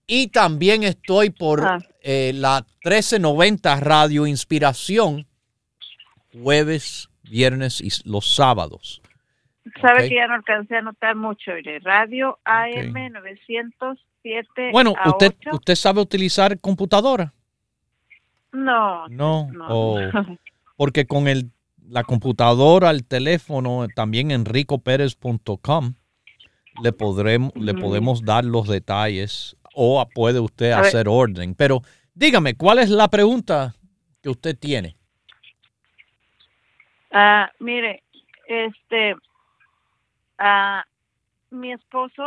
Y 0.07 0.29
también 0.29 0.83
estoy 0.83 1.31
por 1.31 1.65
ah. 1.65 1.79
eh, 2.01 2.33
la 2.35 2.67
1390 2.85 3.81
Radio 3.81 4.27
Inspiración, 4.27 5.27
jueves, 6.33 7.09
viernes 7.35 7.81
y 7.81 7.89
los 8.09 8.37
sábados. 8.37 9.03
Sabe 9.81 10.09
que 10.09 10.15
ya 10.15 10.29
no 10.29 10.35
alcancé 10.35 10.77
a 10.77 10.83
notar 10.83 11.17
mucho. 11.17 11.51
Radio 11.83 12.39
AM 12.45 13.13
907. 13.13 14.71
Bueno, 14.73 14.95
usted, 15.05 15.35
¿usted 15.53 15.75
sabe 15.75 16.01
utilizar 16.01 16.61
computadora? 16.61 17.33
No. 18.53 19.09
No. 19.09 19.51
Oh. 19.69 19.99
porque 20.77 21.07
con 21.07 21.27
el, 21.27 21.51
la 21.83 22.05
computadora, 22.05 22.91
el 22.91 23.05
teléfono, 23.05 23.87
también 23.97 24.31
en 24.31 24.45
ricopérez.com, 24.45 25.95
le, 26.83 26.93
podremos, 26.93 27.53
le 27.57 27.75
podemos 27.75 28.23
dar 28.23 28.45
los 28.45 28.69
detalles 28.69 29.57
o 29.75 30.07
puede 30.15 30.39
usted 30.39 30.71
hacer 30.71 31.09
orden. 31.09 31.55
Pero 31.57 31.83
dígame, 32.15 32.55
¿cuál 32.55 32.79
es 32.79 32.91
la 32.91 33.09
pregunta 33.09 33.75
que 34.23 34.29
usted 34.31 34.57
tiene? 34.57 34.97
Ah, 37.17 37.49
mire, 37.61 38.03
este, 38.49 39.15
ah, 40.37 40.85
mi 41.51 41.71
esposo 41.73 42.27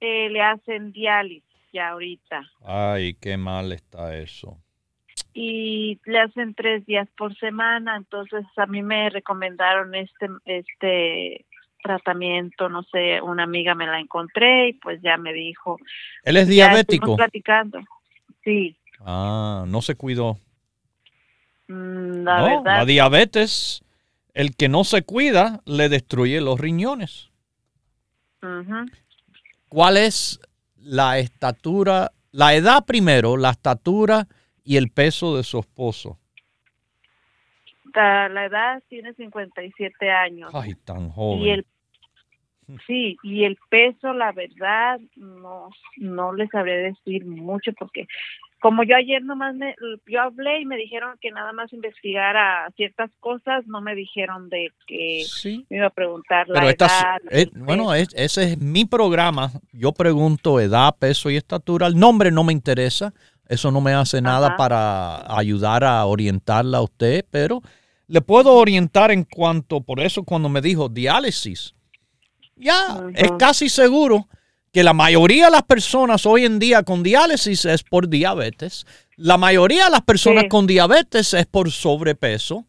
eh, 0.00 0.30
le 0.30 0.40
hacen 0.40 0.90
diálisis 0.90 1.44
ya 1.70 1.90
ahorita. 1.90 2.50
Ay, 2.64 3.12
qué 3.20 3.36
mal 3.36 3.72
está 3.72 4.16
eso. 4.16 4.56
Y 5.34 6.00
le 6.06 6.18
hacen 6.18 6.54
tres 6.54 6.86
días 6.86 7.06
por 7.14 7.36
semana, 7.36 7.96
entonces 7.98 8.46
a 8.56 8.64
mí 8.64 8.82
me 8.82 9.10
recomendaron 9.10 9.94
este, 9.94 10.28
este 10.46 11.44
tratamiento, 11.82 12.70
no 12.70 12.84
sé, 12.84 13.20
una 13.20 13.42
amiga 13.42 13.74
me 13.74 13.86
la 13.86 14.00
encontré 14.00 14.70
y 14.70 14.72
pues 14.72 15.02
ya 15.02 15.18
me 15.18 15.34
dijo. 15.34 15.76
¿Él 16.24 16.38
es 16.38 16.48
diabético? 16.48 17.16
platicando. 17.16 17.80
Sí. 18.42 18.78
Ah, 19.00 19.66
no 19.68 19.82
se 19.82 19.94
cuidó. 19.94 20.38
Mm, 21.68 22.24
la 22.24 22.40
no, 22.40 22.64
la 22.64 22.84
diabetes, 22.84 23.84
el 24.34 24.56
que 24.56 24.68
no 24.68 24.84
se 24.84 25.02
cuida, 25.02 25.60
le 25.66 25.88
destruye 25.88 26.40
los 26.40 26.60
riñones. 26.60 27.30
¿Cuál 29.68 29.96
es 29.96 30.40
la 30.76 31.18
estatura, 31.18 32.12
la 32.30 32.54
edad 32.54 32.84
primero, 32.86 33.36
la 33.36 33.50
estatura 33.50 34.26
y 34.64 34.76
el 34.76 34.90
peso 34.90 35.36
de 35.36 35.42
su 35.42 35.58
esposo? 35.58 36.18
La 37.94 38.46
edad 38.46 38.80
tiene 38.88 39.12
57 39.14 40.10
años. 40.10 40.52
Ay, 40.54 40.74
tan 40.84 41.10
joven. 41.10 41.40
Y 41.40 41.50
el 41.50 41.66
Sí, 42.86 43.16
y 43.22 43.44
el 43.44 43.56
peso, 43.70 44.12
la 44.12 44.32
verdad, 44.32 45.00
no, 45.16 45.70
no 45.96 46.34
les 46.34 46.50
sabré 46.50 46.76
decir 46.76 47.24
mucho 47.24 47.72
porque 47.78 48.06
como 48.60 48.82
yo 48.82 48.96
ayer 48.96 49.22
nomás 49.22 49.54
me, 49.54 49.74
yo 50.06 50.20
hablé 50.20 50.60
y 50.60 50.64
me 50.64 50.76
dijeron 50.76 51.16
que 51.20 51.30
nada 51.30 51.52
más 51.52 51.72
investigara 51.72 52.70
ciertas 52.76 53.10
cosas, 53.20 53.66
no 53.66 53.80
me 53.80 53.94
dijeron 53.94 54.48
de 54.48 54.72
que 54.86 55.24
me 55.70 55.76
iba 55.76 55.86
a 55.86 55.90
preguntar 55.90 56.48
la 56.48 56.68
edad. 56.68 57.20
Eh, 57.30 57.46
bueno, 57.54 57.94
ese 57.94 58.42
es 58.42 58.58
mi 58.58 58.84
programa. 58.84 59.52
Yo 59.72 59.92
pregunto 59.92 60.60
edad, 60.60 60.94
peso 60.98 61.30
y 61.30 61.36
estatura. 61.36 61.86
El 61.86 61.98
nombre 61.98 62.30
no 62.30 62.42
me 62.42 62.52
interesa. 62.52 63.12
Eso 63.48 63.70
no 63.70 63.80
me 63.80 63.94
hace 63.94 64.20
nada 64.20 64.56
para 64.56 65.36
ayudar 65.36 65.82
a 65.82 66.04
orientarla 66.04 66.78
a 66.78 66.82
usted, 66.82 67.24
pero 67.30 67.62
le 68.06 68.20
puedo 68.20 68.54
orientar 68.54 69.10
en 69.10 69.24
cuanto, 69.24 69.80
por 69.80 70.00
eso 70.00 70.22
cuando 70.22 70.48
me 70.48 70.60
dijo 70.60 70.88
diálisis, 70.88 71.74
ya 72.56 73.06
es 73.14 73.30
casi 73.38 73.68
seguro 73.68 74.28
que 74.72 74.82
la 74.82 74.92
mayoría 74.92 75.46
de 75.46 75.52
las 75.52 75.62
personas 75.62 76.26
hoy 76.26 76.44
en 76.44 76.58
día 76.58 76.82
con 76.82 77.02
diálisis 77.02 77.64
es 77.64 77.82
por 77.82 78.08
diabetes. 78.08 78.86
La 79.16 79.38
mayoría 79.38 79.86
de 79.86 79.90
las 79.90 80.02
personas 80.02 80.44
con 80.48 80.66
diabetes 80.66 81.34
es 81.34 81.46
por 81.46 81.70
sobrepeso. 81.70 82.64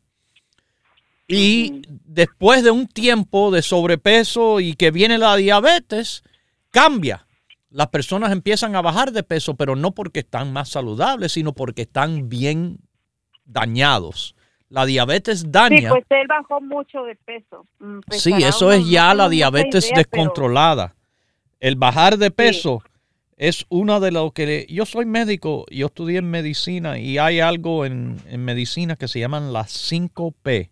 Y 1.28 1.84
después 2.06 2.64
de 2.64 2.72
un 2.72 2.88
tiempo 2.88 3.52
de 3.52 3.62
sobrepeso 3.62 4.60
y 4.60 4.74
que 4.74 4.90
viene 4.90 5.18
la 5.20 5.36
diabetes, 5.36 6.24
cambia. 6.72 7.28
Las 7.70 7.88
personas 7.88 8.32
empiezan 8.32 8.76
a 8.76 8.82
bajar 8.82 9.12
de 9.12 9.22
peso, 9.22 9.56
pero 9.56 9.76
no 9.76 9.92
porque 9.92 10.22
están 10.22 10.52
más 10.52 10.70
saludables, 10.70 11.34
sino 11.34 11.54
porque 11.54 11.84
están 11.84 12.30
bien 12.30 12.80
dañados. 13.46 14.36
La 14.70 14.86
diabetes 14.88 15.52
daña. 15.52 15.80
Sí, 15.80 15.86
pues 15.88 16.06
él 16.10 16.28
bajó 16.28 16.62
mucho 16.62 17.04
de 17.04 17.16
peso. 17.16 17.66
Mm, 17.80 18.00
pues 18.08 18.22
sí, 18.22 18.34
eso 18.34 18.72
es 18.72 18.90
ya 18.90 19.14
la 19.14 19.30
diabetes 19.30 19.92
descontrolada. 19.94 20.96
El 21.60 21.76
bajar 21.76 22.18
de 22.18 22.32
peso 22.32 22.82
es 23.36 23.66
una 23.70 24.00
de 24.00 24.12
lo 24.12 24.32
que... 24.32 24.66
yo 24.70 24.86
soy 24.86 25.06
médico, 25.06 25.66
yo 25.72 25.88
estudié 25.88 26.20
en 26.20 26.30
medicina 26.30 27.00
y 27.00 27.18
hay 27.18 27.40
algo 27.40 27.86
en, 27.86 28.22
medicina 28.38 28.96
que 28.96 29.08
se 29.08 29.20
llaman 29.20 29.52
las 29.52 29.92
5P. 29.92 30.70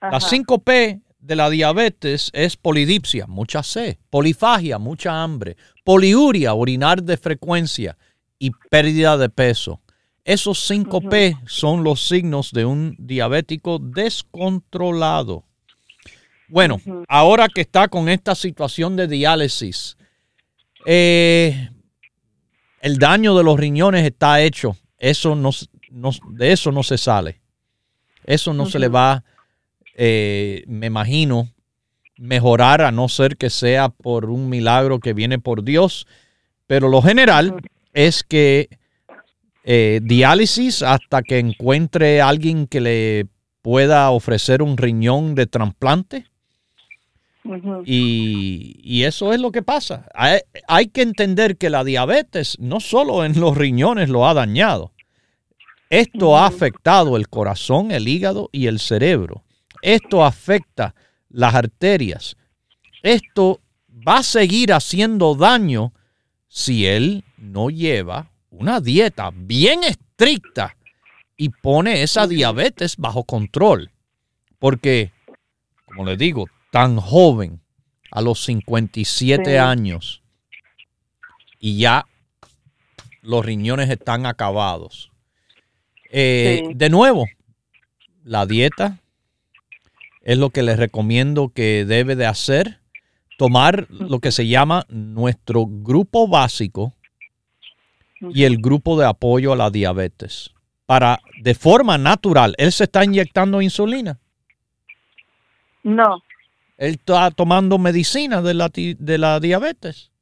Las 0.00 0.32
5P 0.32 1.02
de 1.18 1.36
la 1.36 1.50
diabetes 1.50 2.30
es 2.32 2.56
polidipsia, 2.56 3.26
mucha 3.26 3.62
sed, 3.62 3.96
polifagia, 4.10 4.78
mucha 4.78 5.22
hambre, 5.22 5.56
poliuria, 5.84 6.54
orinar 6.54 7.02
de 7.02 7.16
frecuencia 7.16 7.96
y 8.38 8.50
pérdida 8.70 9.16
de 9.16 9.28
peso. 9.28 9.80
Esos 10.24 10.70
5P 10.70 11.40
son 11.46 11.82
los 11.82 12.06
signos 12.08 12.52
de 12.52 12.64
un 12.64 12.94
diabético 12.98 13.78
descontrolado. 13.78 15.45
Bueno, 16.48 16.80
ahora 17.08 17.48
que 17.48 17.62
está 17.62 17.88
con 17.88 18.08
esta 18.08 18.34
situación 18.34 18.96
de 18.96 19.08
diálisis, 19.08 19.96
eh, 20.84 21.70
el 22.80 22.98
daño 22.98 23.36
de 23.36 23.42
los 23.42 23.58
riñones 23.58 24.04
está 24.04 24.40
hecho. 24.40 24.76
Eso 24.98 25.34
no, 25.34 25.50
de 26.30 26.52
eso 26.52 26.70
no 26.72 26.82
se 26.82 26.98
sale. 26.98 27.40
Eso 28.24 28.52
no 28.52 28.66
se 28.66 28.78
le 28.78 28.88
va, 28.88 29.24
eh, 29.94 30.64
me 30.66 30.86
imagino, 30.86 31.48
mejorar 32.16 32.82
a 32.82 32.90
no 32.90 33.08
ser 33.08 33.36
que 33.36 33.50
sea 33.50 33.88
por 33.88 34.30
un 34.30 34.48
milagro 34.48 35.00
que 35.00 35.12
viene 35.12 35.38
por 35.38 35.62
Dios. 35.62 36.06
Pero 36.66 36.88
lo 36.88 37.02
general 37.02 37.60
es 37.92 38.22
que 38.24 38.68
eh, 39.64 40.00
diálisis 40.02 40.82
hasta 40.82 41.22
que 41.22 41.38
encuentre 41.38 42.20
alguien 42.20 42.66
que 42.66 42.80
le 42.80 43.26
pueda 43.62 44.10
ofrecer 44.10 44.62
un 44.62 44.76
riñón 44.76 45.34
de 45.34 45.46
trasplante. 45.46 46.26
Y, 47.84 49.02
eso 49.04 49.32
es 49.32 49.40
lo 49.40 49.52
que 49.52 49.62
pasa. 49.62 50.08
Hay, 50.68 50.88
que 50.88 51.02
entender 51.02 51.56
que 51.56 51.70
la 51.70 51.84
diabetes 51.84 52.58
no 52.58 52.80
solo 52.80 53.24
en 53.24 53.38
los 53.38 53.56
riñones 53.56 54.08
lo 54.08 54.26
ha 54.26 54.34
dañado. 54.34 54.92
Esto 55.90 56.36
ha 56.36 56.46
afectado 56.46 57.16
el 57.16 57.28
corazón, 57.28 57.92
el 57.92 58.08
hígado 58.08 58.48
y 58.52 58.66
el 58.66 58.80
cerebro. 58.80 59.44
Esto 59.82 60.24
afecta 60.24 60.94
las 61.28 61.54
arterias. 61.54 62.36
Esto 63.02 63.60
va 64.06 64.18
a 64.18 64.22
seguir 64.22 64.72
haciendo 64.72 65.34
daño 65.34 65.92
si 66.48 66.86
él 66.86 67.24
no 67.36 67.70
lleva 67.70 68.30
una 68.50 68.80
dieta 68.80 69.30
bien 69.34 69.84
estricta 69.84 70.76
y 71.36 71.50
pone 71.50 72.02
esa 72.02 72.26
diabetes 72.26 72.96
bajo 72.96 73.24
control. 73.24 73.90
Porque, 74.58 75.12
como 75.84 76.04
le 76.04 76.16
digo, 76.16 76.46
tan 76.76 76.98
joven, 76.98 77.62
a 78.10 78.20
los 78.20 78.44
57 78.44 79.58
años, 79.58 80.22
y 81.58 81.78
ya 81.78 82.04
los 83.22 83.46
riñones 83.46 83.88
están 83.88 84.26
acabados. 84.26 85.10
Eh, 86.12 86.68
de 86.74 86.90
nuevo, 86.90 87.24
la 88.24 88.44
dieta. 88.44 88.98
Es 90.20 90.36
lo 90.36 90.50
que 90.50 90.62
les 90.62 90.78
recomiendo 90.78 91.48
que 91.48 91.86
debe 91.86 92.14
de 92.14 92.26
hacer. 92.26 92.80
Tomar 93.38 93.86
lo 93.88 94.18
que 94.18 94.30
se 94.30 94.46
llama 94.46 94.84
nuestro 94.90 95.64
grupo 95.66 96.28
básico 96.28 96.92
y 98.20 98.44
el 98.44 98.58
grupo 98.58 99.00
de 99.00 99.06
apoyo 99.06 99.54
a 99.54 99.56
la 99.56 99.70
diabetes. 99.70 100.52
Para, 100.84 101.20
de 101.40 101.54
forma 101.54 101.96
natural, 101.96 102.54
¿él 102.58 102.70
se 102.70 102.84
está 102.84 103.02
inyectando 103.02 103.62
insulina? 103.62 104.18
No. 105.82 106.22
¿Él 106.76 106.94
está 106.94 107.30
tomando 107.30 107.78
medicina 107.78 108.42
de 108.42 108.54
la, 108.54 108.68
de 108.68 109.18
la 109.18 109.40
diabetes? 109.40 110.12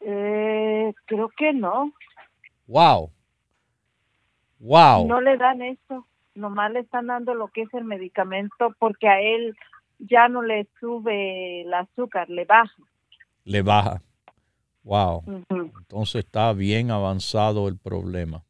Eh, 0.00 0.92
creo 1.06 1.30
que 1.36 1.52
no. 1.52 1.92
Wow. 2.66 3.10
Wow. 4.58 5.08
No 5.08 5.20
le 5.20 5.38
dan 5.38 5.62
esto, 5.62 6.06
nomás 6.34 6.70
le 6.72 6.80
están 6.80 7.06
dando 7.06 7.34
lo 7.34 7.48
que 7.48 7.62
es 7.62 7.74
el 7.74 7.84
medicamento 7.84 8.74
porque 8.78 9.08
a 9.08 9.20
él 9.20 9.56
ya 9.98 10.28
no 10.28 10.42
le 10.42 10.66
sube 10.78 11.62
el 11.62 11.72
azúcar, 11.72 12.28
le 12.28 12.44
baja. 12.44 12.76
Le 13.44 13.62
baja. 13.62 14.02
Wow. 14.84 15.24
Entonces 15.48 16.24
está 16.24 16.52
bien 16.52 16.90
avanzado 16.90 17.68
el 17.68 17.78
problema. 17.78 18.42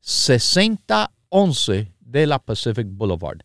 6011 0.00 1.92
de 2.00 2.26
la 2.26 2.38
Pacific 2.38 2.86
Boulevard. 2.88 3.40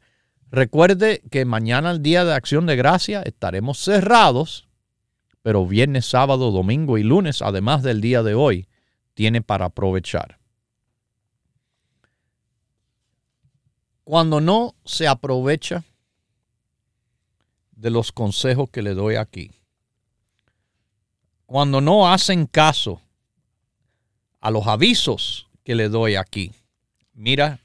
Recuerde 0.51 1.23
que 1.31 1.45
mañana, 1.45 1.91
el 1.91 2.03
día 2.03 2.25
de 2.25 2.33
Acción 2.33 2.65
de 2.65 2.75
Gracia, 2.75 3.21
estaremos 3.21 3.79
cerrados, 3.79 4.67
pero 5.41 5.65
viernes, 5.65 6.05
sábado, 6.05 6.51
domingo 6.51 6.97
y 6.97 7.03
lunes, 7.03 7.41
además 7.41 7.83
del 7.83 8.01
día 8.01 8.21
de 8.21 8.35
hoy, 8.35 8.67
tiene 9.13 9.41
para 9.41 9.65
aprovechar. 9.65 10.39
Cuando 14.03 14.41
no 14.41 14.75
se 14.83 15.07
aprovecha 15.07 15.85
de 17.71 17.89
los 17.89 18.11
consejos 18.11 18.69
que 18.69 18.81
le 18.81 18.93
doy 18.93 19.15
aquí, 19.15 19.51
cuando 21.45 21.79
no 21.79 22.11
hacen 22.11 22.45
caso 22.45 23.01
a 24.41 24.51
los 24.51 24.67
avisos 24.67 25.47
que 25.63 25.75
le 25.75 25.87
doy 25.87 26.15
aquí, 26.15 26.51
mira 27.13 27.61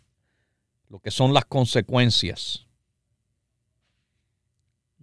lo 0.88 1.00
que 1.00 1.10
son 1.10 1.34
las 1.34 1.46
consecuencias. 1.46 2.65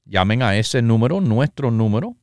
Llamen 0.05 0.41
a 0.41 0.57
ese 0.57 0.81
número, 0.81 1.21
nuestro 1.21 1.69
número, 1.69 2.15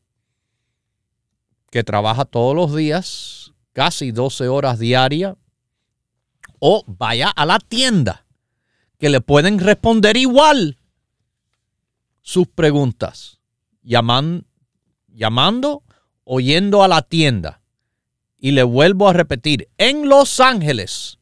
que 1.71 1.83
trabaja 1.83 2.25
todos 2.25 2.55
los 2.55 2.77
días, 2.77 3.42
casi 3.73 4.13
12 4.13 4.49
horas 4.49 4.79
diarias. 4.79 5.37
O 6.59 6.85
vaya 6.87 7.29
a 7.29 7.45
la 7.45 7.59
tienda, 7.59 8.25
que 8.99 9.09
le 9.09 9.21
pueden 9.21 9.59
responder 9.59 10.17
igual 10.17 10.79
sus 12.21 12.47
preguntas, 12.47 13.41
llamando 13.83 14.45
o 16.25 16.41
yendo 16.41 16.85
a 16.85 16.89
la 16.89 17.03
tienda. 17.03 17.61
Y 18.39 18.53
le 18.53 18.63
vuelvo 18.63 19.09
a 19.09 19.13
repetir, 19.13 19.69
en 19.77 20.09
Los 20.09 20.39
Ángeles, 20.39 21.19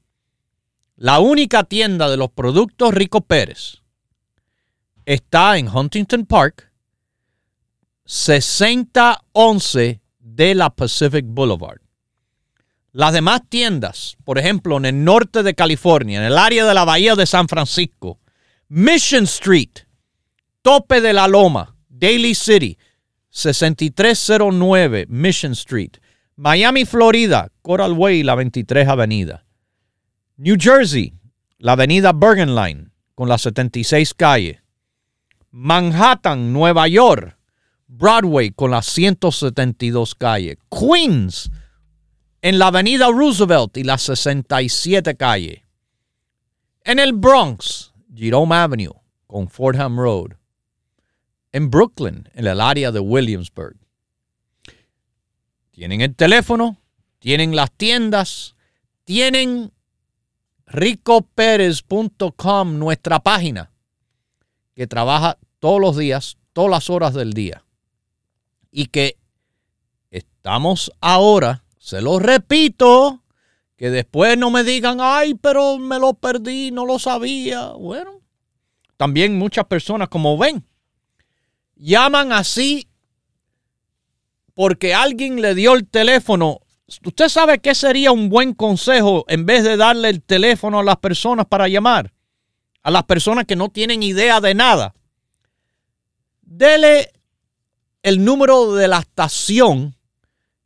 la 0.97 1.21
única 1.21 1.65
tienda 1.65 2.11
de 2.11 2.19
los 2.19 2.31
productos 2.31 2.93
Rico 2.93 3.23
Pérez 3.23 3.81
está 5.07 5.57
en 5.57 5.69
Huntington 5.75 6.27
Park, 6.27 6.71
6011 8.05 10.03
de 10.19 10.55
la 10.55 10.69
Pacific 10.71 11.25
Boulevard. 11.27 11.81
Las 12.93 13.13
demás 13.13 13.43
tiendas, 13.49 14.17
por 14.25 14.39
ejemplo, 14.39 14.77
en 14.77 14.85
el 14.85 15.05
norte 15.05 15.43
de 15.43 15.55
California, 15.55 16.19
en 16.19 16.25
el 16.25 16.37
área 16.37 16.65
de 16.65 16.75
la 16.75 16.85
Bahía 16.85 17.15
de 17.15 17.27
San 17.27 17.47
Francisco, 17.47 18.19
Mission 18.69 19.25
Street, 19.25 19.71
Tope 20.63 21.01
de 21.01 21.13
la 21.13 21.29
Loma, 21.29 21.77
Daly 21.89 22.35
City, 22.35 22.77
6309 23.31 25.07
Mission 25.09 25.53
Street, 25.53 25.99
Miami, 26.35 26.85
Florida, 26.85 27.53
Coral 27.63 27.93
Way, 27.93 28.25
la 28.25 28.35
23 28.35 28.89
Avenida. 28.89 29.45
New 30.37 30.57
Jersey, 30.59 31.13
la 31.59 31.73
avenida 31.73 32.13
Bergen 32.13 32.55
Line 32.55 32.89
con 33.15 33.29
las 33.29 33.43
76 33.43 34.15
calles. 34.15 34.59
Manhattan, 35.51 36.53
Nueva 36.53 36.89
York, 36.89 37.37
Broadway 37.87 38.51
con 38.51 38.71
las 38.71 38.87
172 38.87 40.15
calles. 40.15 40.57
Queens, 40.71 41.51
en 42.43 42.59
la 42.59 42.69
avenida 42.69 43.09
Roosevelt 43.09 43.77
y 43.77 43.85
las 43.85 44.03
67 44.03 45.17
calles. 45.17 45.63
En 46.85 46.99
el 46.99 47.13
Bronx, 47.13 47.93
Jerome 48.15 48.55
Avenue 48.55 48.95
con 49.27 49.49
Fordham 49.49 49.99
Road. 49.99 50.33
En 51.53 51.69
Brooklyn, 51.71 52.29
en 52.35 52.47
el 52.47 52.61
área 52.61 52.93
de 52.93 53.01
Williamsburg. 53.01 53.77
Tienen 55.71 56.01
el 56.01 56.15
teléfono, 56.15 56.79
tienen 57.19 57.57
las 57.57 57.73
tiendas, 57.73 58.55
tienen 59.05 59.73
ricoperez.com, 60.67 62.79
nuestra 62.79 63.19
página, 63.21 63.73
que 64.75 64.87
trabaja 64.87 65.39
todos 65.59 65.81
los 65.81 65.97
días, 65.97 66.37
todas 66.53 66.71
las 66.71 66.91
horas 66.91 67.15
del 67.15 67.33
día. 67.33 67.65
Y 68.71 68.87
que 68.87 69.17
estamos 70.11 70.93
ahora, 71.01 71.65
se 71.81 72.01
lo 72.01 72.21
repito, 72.21 73.25
que 73.77 73.91
después 73.91 74.39
no 74.39 74.53
me 74.53 74.63
digan, 74.63 74.99
ay, 75.01 75.35
pero 75.35 75.79
me 75.79 75.99
lo 75.99 76.15
perdí, 76.15 76.71
no 76.71 76.87
lo 76.87 77.01
sabía. 77.01 77.71
Bueno, 77.73 78.21
también 78.97 79.37
muchas 79.37 79.65
personas, 79.65 80.09
como 80.09 80.39
ven, 80.39 80.65
llaman 81.75 82.33
así 82.33 82.87
porque 84.55 84.95
alguien 84.95 85.43
le 85.43 85.57
dio 85.57 85.75
el 85.75 85.89
teléfono 85.89 86.61
¿Usted 87.05 87.29
sabe 87.29 87.61
qué 87.61 87.75
sería 87.75 88.11
un 88.11 88.29
buen 88.29 88.53
consejo 88.53 89.25
en 89.29 89.47
vez 89.47 89.63
de 89.63 89.77
darle 89.77 90.09
el 90.09 90.23
teléfono 90.23 90.81
a 90.81 90.85
las 90.85 90.97
personas 90.97 91.47
para 91.47 91.69
llamar? 91.69 92.13
A 92.83 92.91
las 92.91 93.05
personas 93.05 93.45
que 93.45 93.55
no 93.55 93.69
tienen 93.69 94.03
idea 94.03 94.41
de 94.41 94.55
nada. 94.55 94.95
Dele 96.43 97.13
el 98.03 98.25
número 98.25 98.75
de 98.75 98.89
la 98.89 98.99
estación 98.99 99.95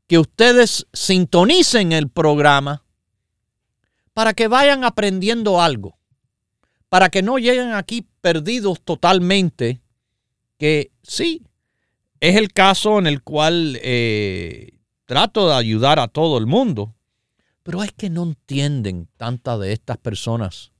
que 0.06 0.18
ustedes 0.18 0.86
sintonicen 0.92 1.92
el 1.92 2.08
programa 2.08 2.84
para 4.12 4.34
que 4.34 4.48
vayan 4.48 4.84
aprendiendo 4.84 5.60
algo. 5.60 5.98
Para 6.88 7.08
que 7.08 7.22
no 7.22 7.38
lleguen 7.38 7.72
aquí 7.72 8.06
perdidos 8.20 8.80
totalmente. 8.82 9.80
Que 10.58 10.92
sí, 11.02 11.42
es 12.20 12.36
el 12.36 12.52
caso 12.52 12.98
en 12.98 13.06
el 13.06 13.22
cual 13.22 13.78
eh, 13.82 14.78
trato 15.06 15.48
de 15.48 15.54
ayudar 15.54 15.98
a 15.98 16.08
todo 16.08 16.38
el 16.38 16.46
mundo, 16.46 16.94
pero 17.62 17.82
es 17.82 17.92
que 17.92 18.10
no 18.10 18.22
entienden 18.22 19.08
tantas 19.16 19.58
de 19.58 19.72
estas 19.72 19.98
personas 19.98 20.72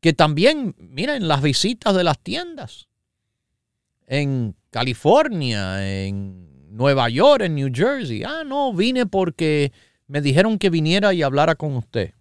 que 0.00 0.12
también, 0.12 0.76
miren, 0.78 1.26
las 1.26 1.42
visitas 1.42 1.94
de 1.94 2.04
las 2.04 2.18
tiendas 2.20 2.88
en 4.06 4.56
California, 4.70 6.06
en 6.06 6.47
Nueva 6.70 7.08
York, 7.08 7.42
en 7.42 7.54
New 7.54 7.70
Jersey. 7.72 8.22
Ah, 8.24 8.44
no, 8.44 8.72
vine 8.72 9.06
porque 9.06 9.72
me 10.06 10.20
dijeron 10.20 10.58
que 10.58 10.70
viniera 10.70 11.14
y 11.14 11.22
hablara 11.22 11.54
con 11.54 11.76
usted. 11.76 12.14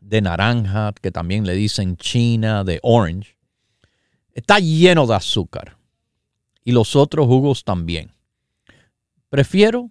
de 0.00 0.20
naranja, 0.20 0.92
que 1.00 1.10
también 1.10 1.46
le 1.46 1.54
dicen 1.54 1.96
china, 1.96 2.64
de 2.64 2.78
orange, 2.82 3.36
está 4.32 4.58
lleno 4.58 5.06
de 5.06 5.14
azúcar. 5.14 5.76
Y 6.64 6.72
los 6.72 6.96
otros 6.96 7.26
jugos 7.26 7.64
también. 7.64 8.12
Prefiero 9.28 9.90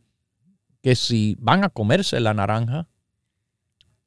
que 0.86 0.96
si 0.96 1.36
van 1.40 1.64
a 1.64 1.70
comerse 1.70 2.20
la 2.20 2.36
naranja, 2.36 2.88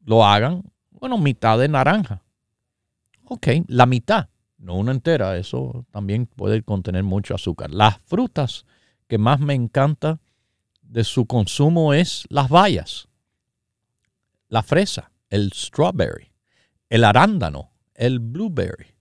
lo 0.04 0.24
hagan, 0.24 0.62
bueno, 0.92 1.18
mitad 1.18 1.58
de 1.58 1.66
naranja. 1.66 2.22
Ok, 3.24 3.48
la 3.66 3.84
mitad, 3.84 4.28
no 4.58 4.76
una 4.76 4.92
entera, 4.92 5.36
eso 5.38 5.84
también 5.90 6.26
puede 6.26 6.62
contener 6.62 7.02
mucho 7.02 7.34
azúcar. 7.34 7.72
Las 7.72 7.98
frutas 8.02 8.64
que 9.08 9.18
más 9.18 9.40
me 9.40 9.54
encanta 9.54 10.20
de 10.82 11.02
su 11.02 11.26
consumo 11.26 11.94
es 11.94 12.26
las 12.28 12.48
bayas 12.48 13.08
la 14.48 14.62
fresa, 14.62 15.10
el 15.30 15.50
strawberry, 15.52 16.30
el 16.90 17.02
arándano, 17.02 17.72
el 17.92 18.20
blueberry, 18.20 18.94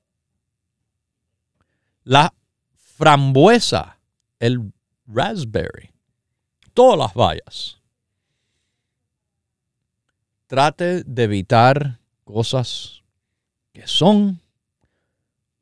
la 2.06 2.34
frambuesa, 2.74 4.00
el 4.40 4.74
raspberry, 5.06 5.92
todas 6.78 7.00
las 7.00 7.16
bayas. 7.16 7.82
Trate 10.46 11.04
de 11.04 11.24
evitar 11.24 11.98
cosas 12.24 13.02
que 13.74 13.88
son 13.88 14.40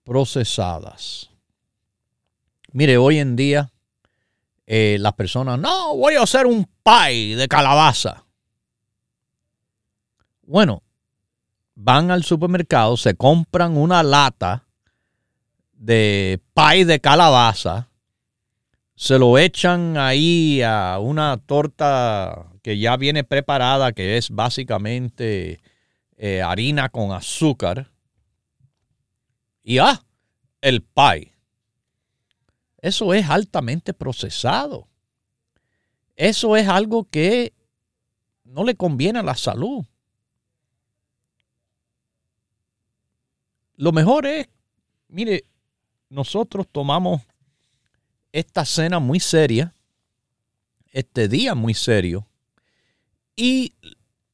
procesadas. 0.03 1.30
Mire, 2.74 2.97
hoy 2.97 3.20
en 3.20 3.38
día 3.38 3.72
eh, 4.68 4.97
las 4.99 5.13
personas, 5.13 5.57
no, 5.57 5.95
voy 5.95 6.16
a 6.16 6.24
hacer 6.24 6.45
un 6.45 6.68
pie 6.84 7.38
de 7.38 7.47
calabaza. 7.47 8.26
Bueno, 10.41 10.84
van 11.76 12.11
al 12.11 12.26
supermercado, 12.26 12.97
se 12.97 13.16
compran 13.16 13.78
una 13.78 14.03
lata 14.03 14.66
de 15.72 16.41
pie 16.53 16.84
de 16.84 16.99
calabaza, 16.99 17.88
se 18.96 19.20
lo 19.20 19.38
echan 19.38 19.98
ahí 19.98 20.62
a 20.62 21.00
una 21.00 21.38
torta 21.38 22.48
que 22.64 22.80
ya 22.80 22.96
viene 22.96 23.24
preparada, 23.24 23.91
que 23.91 24.18
es 24.18 24.30
básicamente 24.30 25.60
eh, 26.18 26.41
harina 26.41 26.89
con 26.89 27.12
azúcar. 27.12 27.91
Y 29.64 29.80
ah, 29.80 30.02
el 30.62 30.82
pie. 30.82 31.34
Eso 32.82 33.14
es 33.14 33.30
altamente 33.30 33.93
procesado. 33.93 34.88
Eso 36.16 36.56
es 36.56 36.68
algo 36.68 37.04
que 37.04 37.54
no 38.46 38.64
le 38.64 38.76
conviene 38.76 39.20
a 39.20 39.24
la 39.24 39.36
salud. 39.36 39.84
Lo 43.76 43.91
mejor 43.91 44.26
es, 44.26 44.48
mire, 45.10 45.43
nosotros 46.10 46.66
tomamos 46.72 47.22
esta 48.36 48.66
cena 48.66 49.00
muy 49.00 49.22
seria, 49.22 49.74
este 50.92 51.30
día 51.30 51.56
muy 51.56 51.74
serio, 51.74 52.28
y 53.34 53.74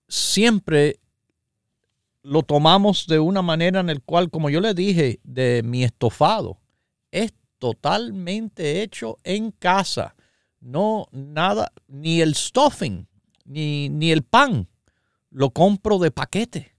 siempre 0.08 1.00
lo 2.24 2.42
tomamos 2.42 3.06
de 3.06 3.20
una 3.20 3.44
manera 3.44 3.80
en 3.80 3.92
el 3.92 4.02
cual, 4.02 4.32
como 4.32 4.50
yo 4.50 4.60
le 4.60 4.74
dije, 4.74 5.20
de 5.24 5.62
mi 5.64 5.84
estofado, 5.84 6.60
es 7.12 7.32
totalmente 7.60 8.82
hecho 8.82 9.20
en 9.24 9.52
casa. 9.52 10.16
No, 10.60 11.06
nada, 11.12 11.72
ni 11.88 12.22
el 12.22 12.34
stuffing, 12.34 13.08
ni, 13.46 13.90
ni 13.90 14.12
el 14.12 14.24
pan, 14.24 14.68
lo 15.30 15.52
compro 15.52 16.00
de 16.00 16.10
paquete 16.10 16.76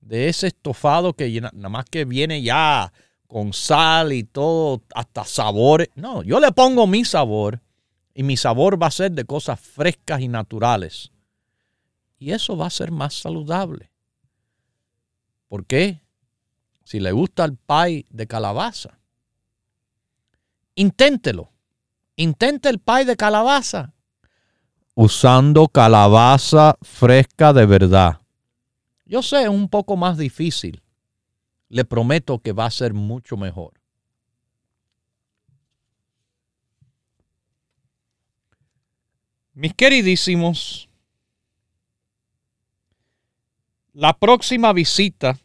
de 0.00 0.28
ese 0.28 0.48
estofado 0.48 1.12
que 1.12 1.40
nada 1.40 1.68
más 1.68 1.84
que 1.84 2.04
viene 2.04 2.42
ya 2.42 2.92
con 3.28 3.52
sal 3.52 4.12
y 4.12 4.24
todo, 4.24 4.82
hasta 4.92 5.24
sabores. 5.24 5.88
No, 5.94 6.24
yo 6.24 6.40
le 6.40 6.50
pongo 6.50 6.88
mi 6.88 7.04
sabor 7.04 7.60
y 8.14 8.24
mi 8.24 8.36
sabor 8.36 8.82
va 8.82 8.88
a 8.88 8.90
ser 8.90 9.12
de 9.12 9.24
cosas 9.24 9.60
frescas 9.60 10.20
y 10.20 10.26
naturales. 10.26 11.12
Y 12.18 12.32
eso 12.32 12.56
va 12.56 12.66
a 12.66 12.70
ser 12.70 12.90
más 12.90 13.14
saludable. 13.14 13.92
¿Por 15.46 15.64
qué? 15.64 16.02
Si 16.82 16.98
le 16.98 17.12
gusta 17.12 17.44
el 17.44 17.56
pie 17.56 18.06
de 18.10 18.26
calabaza, 18.26 18.98
inténtelo. 20.74 21.52
Intente 22.16 22.68
el 22.68 22.80
pie 22.80 23.04
de 23.04 23.16
calabaza 23.16 23.94
usando 25.00 25.68
calabaza 25.68 26.76
fresca 26.82 27.52
de 27.52 27.66
verdad. 27.66 28.18
Yo 29.06 29.22
sé, 29.22 29.44
es 29.44 29.48
un 29.48 29.68
poco 29.68 29.96
más 29.96 30.18
difícil. 30.18 30.82
Le 31.68 31.84
prometo 31.84 32.38
que 32.40 32.52
va 32.52 32.66
a 32.66 32.70
ser 32.70 32.94
mucho 32.94 33.36
mejor. 33.36 33.74
Mis 39.52 39.74
queridísimos, 39.74 40.88
la 43.92 44.16
próxima 44.16 44.72
visita 44.72 45.36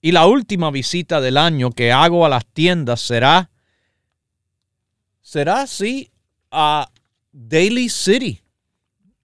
y 0.00 0.12
la 0.12 0.26
última 0.26 0.70
visita 0.70 1.20
del 1.20 1.36
año 1.36 1.72
que 1.72 1.90
hago 1.90 2.24
a 2.24 2.28
las 2.28 2.46
tiendas 2.46 3.00
será, 3.00 3.50
será 5.20 5.62
así 5.62 6.12
a 6.52 6.88
Daily 7.32 7.88
City, 7.88 8.40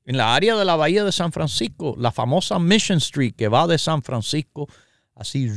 en 0.05 0.17
la 0.17 0.35
área 0.35 0.57
de 0.57 0.65
la 0.65 0.75
bahía 0.75 1.05
de 1.05 1.13
San 1.13 1.31
Francisco, 1.31 1.95
la 1.99 2.11
famosa 2.11 2.59
Mission 2.59 2.99
Street 2.99 3.35
que 3.37 3.47
va 3.47 3.67
de 3.67 3.79
San 3.79 4.03
Francisco 4.03 4.69
así 5.19 5.51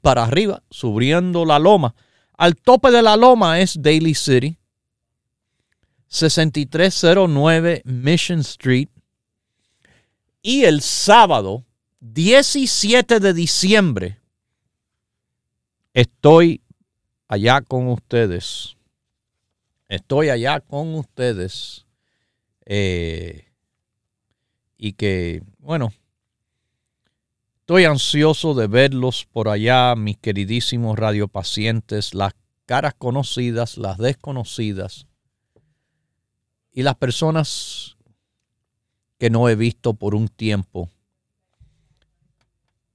para 0.00 0.24
arriba, 0.24 0.62
subiendo 0.70 1.44
la 1.44 1.58
loma. 1.58 1.94
Al 2.36 2.56
tope 2.56 2.90
de 2.90 3.02
la 3.02 3.16
loma 3.16 3.60
es 3.60 3.80
Daily 3.80 4.14
City, 4.14 4.58
6309 6.08 7.82
Mission 7.84 8.40
Street. 8.40 8.88
Y 10.42 10.64
el 10.64 10.80
sábado 10.82 11.64
17 12.00 13.20
de 13.20 13.32
diciembre 13.32 14.20
estoy 15.92 16.60
allá 17.26 17.62
con 17.62 17.88
ustedes 17.88 18.76
estoy 19.88 20.30
allá 20.30 20.60
con 20.60 20.94
ustedes 20.94 21.86
eh, 22.64 23.46
y 24.76 24.92
que, 24.94 25.42
bueno, 25.58 25.92
estoy 27.66 27.84
ansioso 27.84 28.54
de 28.54 28.68
verlos 28.68 29.26
por 29.32 29.48
allá, 29.48 29.96
mis 29.96 30.16
queridísimos 30.18 30.96
radiopacientes, 30.96 32.14
las 32.14 32.32
caras 32.64 32.94
conocidas, 32.94 33.76
las 33.76 33.98
desconocidas 33.98 35.08
y 36.70 36.84
las 36.84 36.94
personas 36.94 37.96
que 39.18 39.30
no 39.30 39.48
he 39.48 39.56
visto 39.56 39.94
por 39.94 40.14
un 40.14 40.28
tiempo, 40.28 40.92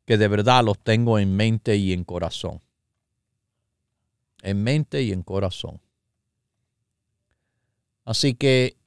que 0.06 0.18
de 0.18 0.30
verdad 0.30 0.64
los 0.64 0.80
tengo 0.80 1.20
en 1.20 1.36
mente 1.36 1.76
y 1.76 1.92
en 1.92 2.06
corazón. 2.06 2.62
En 4.42 4.64
mente 4.64 5.04
y 5.04 5.12
en 5.12 5.22
corazón. 5.22 5.82
Así 8.06 8.36
que 8.36 8.78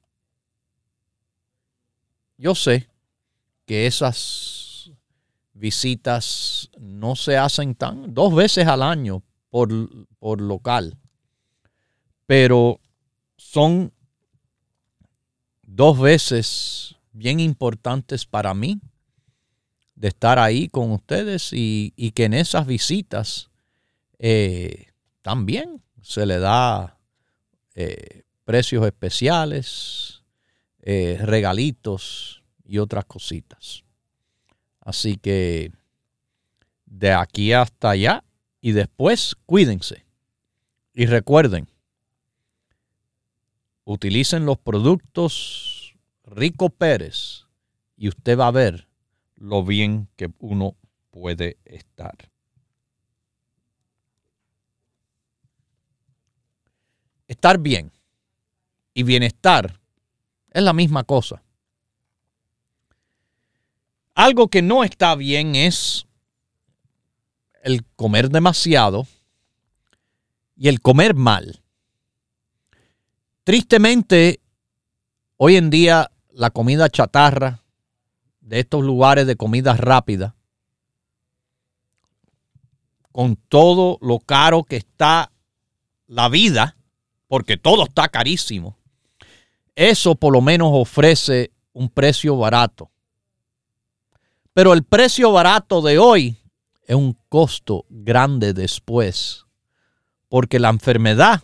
yo 2.37 2.55
sé 2.55 2.89
que 3.67 3.85
esas 3.85 4.64
visitas 5.55 6.69
no 6.77 7.15
se 7.15 7.37
hacen 7.37 7.73
tan 7.73 8.13
dos 8.13 8.35
veces 8.35 8.67
al 8.67 8.83
año 8.83 9.23
por, 9.49 9.69
por 10.19 10.41
local, 10.41 10.97
pero 12.27 12.79
son 13.37 13.91
dos 15.63 15.99
veces 15.99 16.95
bien 17.11 17.39
importantes 17.39 18.25
para 18.25 18.53
mí 18.53 18.79
de 19.95 20.09
estar 20.09 20.37
ahí 20.39 20.67
con 20.67 20.91
ustedes 20.91 21.51
y, 21.53 21.91
que 22.13 22.25
en 22.25 22.33
esas 22.33 22.67
visitas 22.67 23.49
eh, 24.19 24.87
también 25.21 25.81
se 26.01 26.25
le 26.25 26.37
da 26.39 26.99
eh, 27.75 28.23
precios 28.43 28.85
especiales, 28.85 30.23
eh, 30.81 31.17
regalitos 31.21 32.43
y 32.65 32.77
otras 32.77 33.05
cositas. 33.05 33.84
Así 34.85 35.17
que 35.17 35.71
de 36.85 37.11
aquí 37.11 37.51
hasta 37.51 37.89
allá 37.89 38.23
y 38.61 38.71
después 38.71 39.35
cuídense. 39.45 40.05
Y 40.93 41.07
recuerden, 41.07 41.67
utilicen 43.83 44.45
los 44.45 44.57
productos 44.59 45.95
Rico 46.23 46.69
Pérez 46.69 47.45
y 47.97 48.07
usted 48.07 48.37
va 48.37 48.47
a 48.47 48.51
ver 48.51 48.87
lo 49.35 49.63
bien 49.63 50.07
que 50.15 50.31
uno 50.39 50.75
puede 51.09 51.57
estar. 51.65 52.15
Estar 57.27 57.57
bien 57.57 57.91
y 58.93 59.01
bienestar 59.01 59.79
es 60.51 60.61
la 60.63 60.73
misma 60.73 61.03
cosa. 61.03 61.44
Algo 64.15 64.47
que 64.47 64.61
no 64.61 64.85
está 64.85 65.13
bien 65.15 65.55
es 65.55 66.07
el 67.63 67.83
comer 67.97 68.29
demasiado 68.29 69.05
y 70.55 70.69
el 70.69 70.79
comer 70.79 71.15
mal. 71.15 71.61
Tristemente, 73.43 74.39
hoy 75.35 75.57
en 75.57 75.69
día 75.69 76.09
la 76.29 76.49
comida 76.49 76.89
chatarra 76.89 77.61
de 78.39 78.61
estos 78.61 78.85
lugares 78.85 79.27
de 79.27 79.35
comida 79.35 79.75
rápida, 79.75 80.35
con 83.11 83.35
todo 83.35 83.97
lo 84.01 84.19
caro 84.19 84.63
que 84.63 84.77
está 84.77 85.29
la 86.07 86.29
vida, 86.29 86.77
porque 87.27 87.57
todo 87.57 87.83
está 87.83 88.07
carísimo, 88.07 88.77
eso 89.75 90.15
por 90.15 90.31
lo 90.31 90.39
menos 90.39 90.69
ofrece 90.71 91.51
un 91.73 91.89
precio 91.89 92.37
barato. 92.37 92.91
Pero 94.55 94.71
el 94.71 94.83
precio 94.83 95.33
barato 95.33 95.81
de 95.81 95.99
hoy 95.99 96.37
es 96.87 96.95
un 96.95 97.17
costo 97.27 97.85
grande 97.89 98.53
después. 98.53 99.43
Porque 100.29 100.59
la 100.59 100.69
enfermedad, 100.69 101.43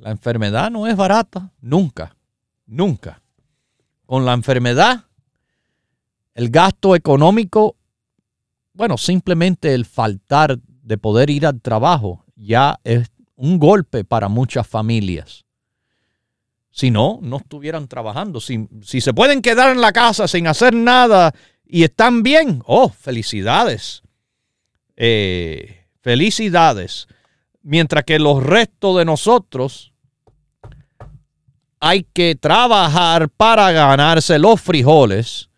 la 0.00 0.10
enfermedad 0.10 0.72
no 0.72 0.88
es 0.88 0.96
barata, 0.96 1.52
nunca, 1.60 2.16
nunca. 2.66 3.22
Con 4.04 4.24
la 4.24 4.32
enfermedad, 4.32 5.04
el 6.34 6.50
gasto 6.50 6.96
económico, 6.96 7.76
bueno, 8.72 8.98
simplemente 8.98 9.72
el 9.72 9.84
faltar 9.84 10.58
de 10.58 10.98
poder 10.98 11.30
ir 11.30 11.46
al 11.46 11.60
trabajo 11.60 12.24
ya 12.34 12.80
es 12.82 13.12
un 13.36 13.60
golpe 13.60 14.02
para 14.02 14.28
muchas 14.28 14.66
familias. 14.66 15.44
Si 16.72 16.90
no, 16.90 17.20
no 17.22 17.36
estuvieran 17.36 17.86
trabajando. 17.86 18.40
Si, 18.40 18.68
si 18.82 19.00
se 19.00 19.14
pueden 19.14 19.40
quedar 19.40 19.70
en 19.70 19.80
la 19.80 19.92
casa 19.92 20.26
sin 20.26 20.48
hacer 20.48 20.74
nada 20.74 21.32
y 21.70 21.84
están 21.84 22.22
bien, 22.22 22.62
oh, 22.66 22.88
felicidades. 22.90 24.02
Eh, 24.96 25.86
felicidades. 26.02 27.06
Mientras 27.62 28.04
que 28.04 28.18
los 28.18 28.42
restos 28.42 28.98
de 28.98 29.04
nosotros 29.04 29.92
hay 31.78 32.02
que 32.12 32.34
trabajar 32.34 33.28
para 33.30 33.70
ganarse 33.72 34.38
los 34.38 34.60
frijoles, 34.60 35.48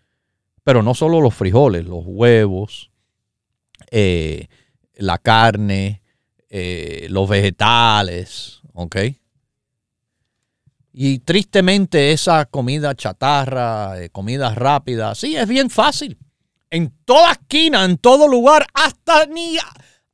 pero 0.62 0.82
no 0.82 0.94
solo 0.94 1.20
los 1.20 1.34
frijoles, 1.34 1.84
los 1.84 2.04
huevos, 2.04 2.90
eh, 3.90 4.48
la 4.94 5.18
carne, 5.18 6.02
eh, 6.48 7.06
los 7.08 7.28
vegetales, 7.28 8.60
¿ok? 8.74 8.96
Y 10.92 11.20
tristemente 11.20 12.12
esa 12.12 12.44
comida 12.44 12.94
chatarra, 12.94 14.00
eh, 14.00 14.10
comida 14.10 14.54
rápida, 14.54 15.14
sí, 15.14 15.36
es 15.36 15.48
bien 15.48 15.70
fácil. 15.70 16.18
En 16.70 16.92
toda 17.04 17.32
esquina, 17.32 17.84
en 17.84 17.98
todo 17.98 18.28
lugar, 18.28 18.66
hasta 18.74 19.26
ni 19.26 19.56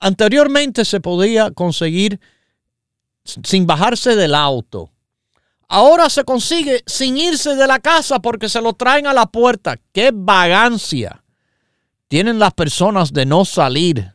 anteriormente 0.00 0.84
se 0.84 1.00
podía 1.00 1.50
conseguir 1.50 2.20
sin 3.24 3.66
bajarse 3.66 4.14
del 4.14 4.34
auto. 4.34 4.90
Ahora 5.68 6.08
se 6.08 6.24
consigue 6.24 6.82
sin 6.86 7.18
irse 7.18 7.54
de 7.54 7.66
la 7.66 7.78
casa 7.78 8.20
porque 8.20 8.48
se 8.48 8.62
lo 8.62 8.72
traen 8.72 9.06
a 9.06 9.12
la 9.12 9.26
puerta. 9.26 9.76
¡Qué 9.92 10.10
vagancia! 10.14 11.22
Tienen 12.06 12.38
las 12.38 12.54
personas 12.54 13.12
de 13.12 13.26
no 13.26 13.44
salir 13.44 14.14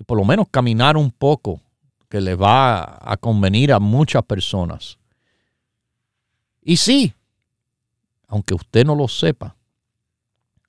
y 0.00 0.04
por 0.04 0.18
lo 0.18 0.24
menos 0.24 0.46
caminar 0.50 0.96
un 0.96 1.10
poco, 1.10 1.60
que 2.08 2.20
les 2.20 2.36
va 2.36 2.98
a 3.00 3.16
convenir 3.18 3.72
a 3.72 3.78
muchas 3.78 4.22
personas. 4.24 4.98
Y 6.62 6.76
sí, 6.76 7.14
aunque 8.26 8.54
usted 8.54 8.84
no 8.84 8.94
lo 8.94 9.08
sepa, 9.08 9.56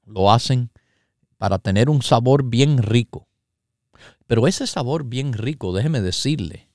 lo 0.06 0.32
hacen 0.32 0.72
para 1.38 1.60
tener 1.60 1.90
un 1.90 2.02
sabor 2.02 2.44
bien 2.44 2.78
rico. 2.80 3.28
Pero 4.28 4.48
ese 4.48 4.68
sabor 4.68 5.04
bien 5.04 5.34
rico, 5.34 5.74
déjeme 5.74 6.02
decirle, 6.02 6.70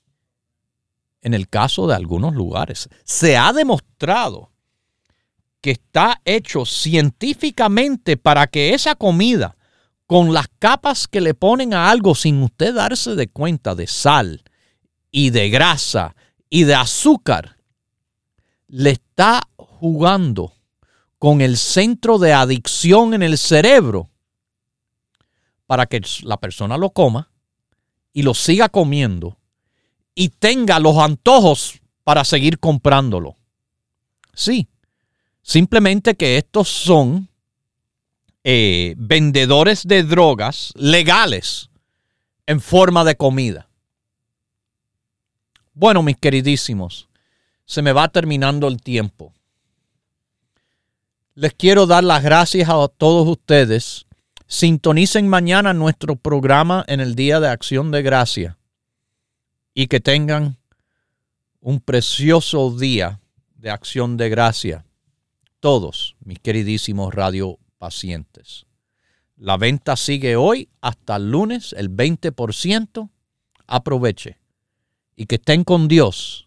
en 1.21 1.33
el 1.33 1.49
caso 1.49 1.87
de 1.87 1.95
algunos 1.95 2.33
lugares, 2.33 2.89
se 3.03 3.37
ha 3.37 3.51
demostrado 3.51 4.51
que 5.61 5.71
está 5.71 6.21
hecho 6.23 6.65
científicamente 6.65 8.15
para 8.15 8.47
que 8.47 8.73
esa 8.73 8.95
comida, 8.95 9.57
con 10.05 10.33
las 10.33 10.47
capas 10.59 11.07
que 11.07 11.19
le 11.19 11.33
ponen 11.33 11.73
a 11.73 11.89
algo 11.89 12.15
sin 12.15 12.41
usted 12.41 12.73
darse 12.73 13.15
de 13.15 13.27
cuenta 13.27 13.75
de 13.75 13.87
sal 13.87 14.43
y 15.11 15.31
de 15.31 15.49
grasa 15.49 16.15
y 16.49 16.63
de 16.63 16.75
azúcar, 16.75 17.56
le 18.67 18.91
está 18.91 19.41
jugando 19.55 20.53
con 21.19 21.41
el 21.41 21.57
centro 21.57 22.19
de 22.19 22.33
adicción 22.33 23.13
en 23.13 23.23
el 23.23 23.37
cerebro 23.37 24.09
para 25.65 25.85
que 25.85 26.01
la 26.23 26.37
persona 26.37 26.77
lo 26.77 26.91
coma 26.91 27.31
y 28.13 28.23
lo 28.23 28.33
siga 28.33 28.69
comiendo 28.69 29.37
y 30.15 30.29
tenga 30.29 30.79
los 30.79 30.97
antojos 30.97 31.79
para 32.03 32.23
seguir 32.23 32.59
comprándolo. 32.59 33.35
Sí, 34.33 34.67
simplemente 35.41 36.15
que 36.15 36.37
estos 36.37 36.67
son 36.69 37.29
eh, 38.43 38.95
vendedores 38.97 39.85
de 39.85 40.03
drogas 40.03 40.71
legales 40.75 41.69
en 42.45 42.61
forma 42.61 43.03
de 43.03 43.17
comida. 43.17 43.69
Bueno, 45.73 46.01
mis 46.01 46.17
queridísimos, 46.17 47.07
se 47.67 47.81
me 47.81 47.91
va 47.91 48.07
terminando 48.07 48.67
el 48.67 48.81
tiempo. 48.81 49.33
Les 51.35 51.53
quiero 51.53 51.85
dar 51.85 52.03
las 52.03 52.23
gracias 52.23 52.67
a 52.69 52.87
todos 52.87 53.27
ustedes. 53.27 54.07
Sintonicen 54.47 55.27
mañana 55.27 55.73
nuestro 55.73 56.15
programa 56.15 56.83
en 56.87 57.01
el 57.01 57.13
Día 57.13 57.39
de 57.39 57.49
Acción 57.49 57.91
de 57.91 58.01
Gracia 58.01 58.57
y 59.73 59.87
que 59.87 59.99
tengan 59.99 60.57
un 61.59 61.81
precioso 61.81 62.71
día 62.75 63.19
de 63.55 63.69
acción 63.69 64.15
de 64.15 64.29
gracia. 64.29 64.85
Todos, 65.59 66.15
mis 66.23 66.39
queridísimos 66.39 67.13
radio 67.13 67.59
pacientes. 67.77 68.65
La 69.35 69.57
venta 69.57 69.97
sigue 69.97 70.37
hoy 70.37 70.69
hasta 70.79 71.17
el 71.17 71.29
lunes, 71.29 71.73
el 71.73 71.91
20%. 71.91 73.09
Aproveche 73.67 74.39
y 75.17 75.25
que 75.25 75.35
estén 75.35 75.65
con 75.65 75.89
Dios, 75.89 76.46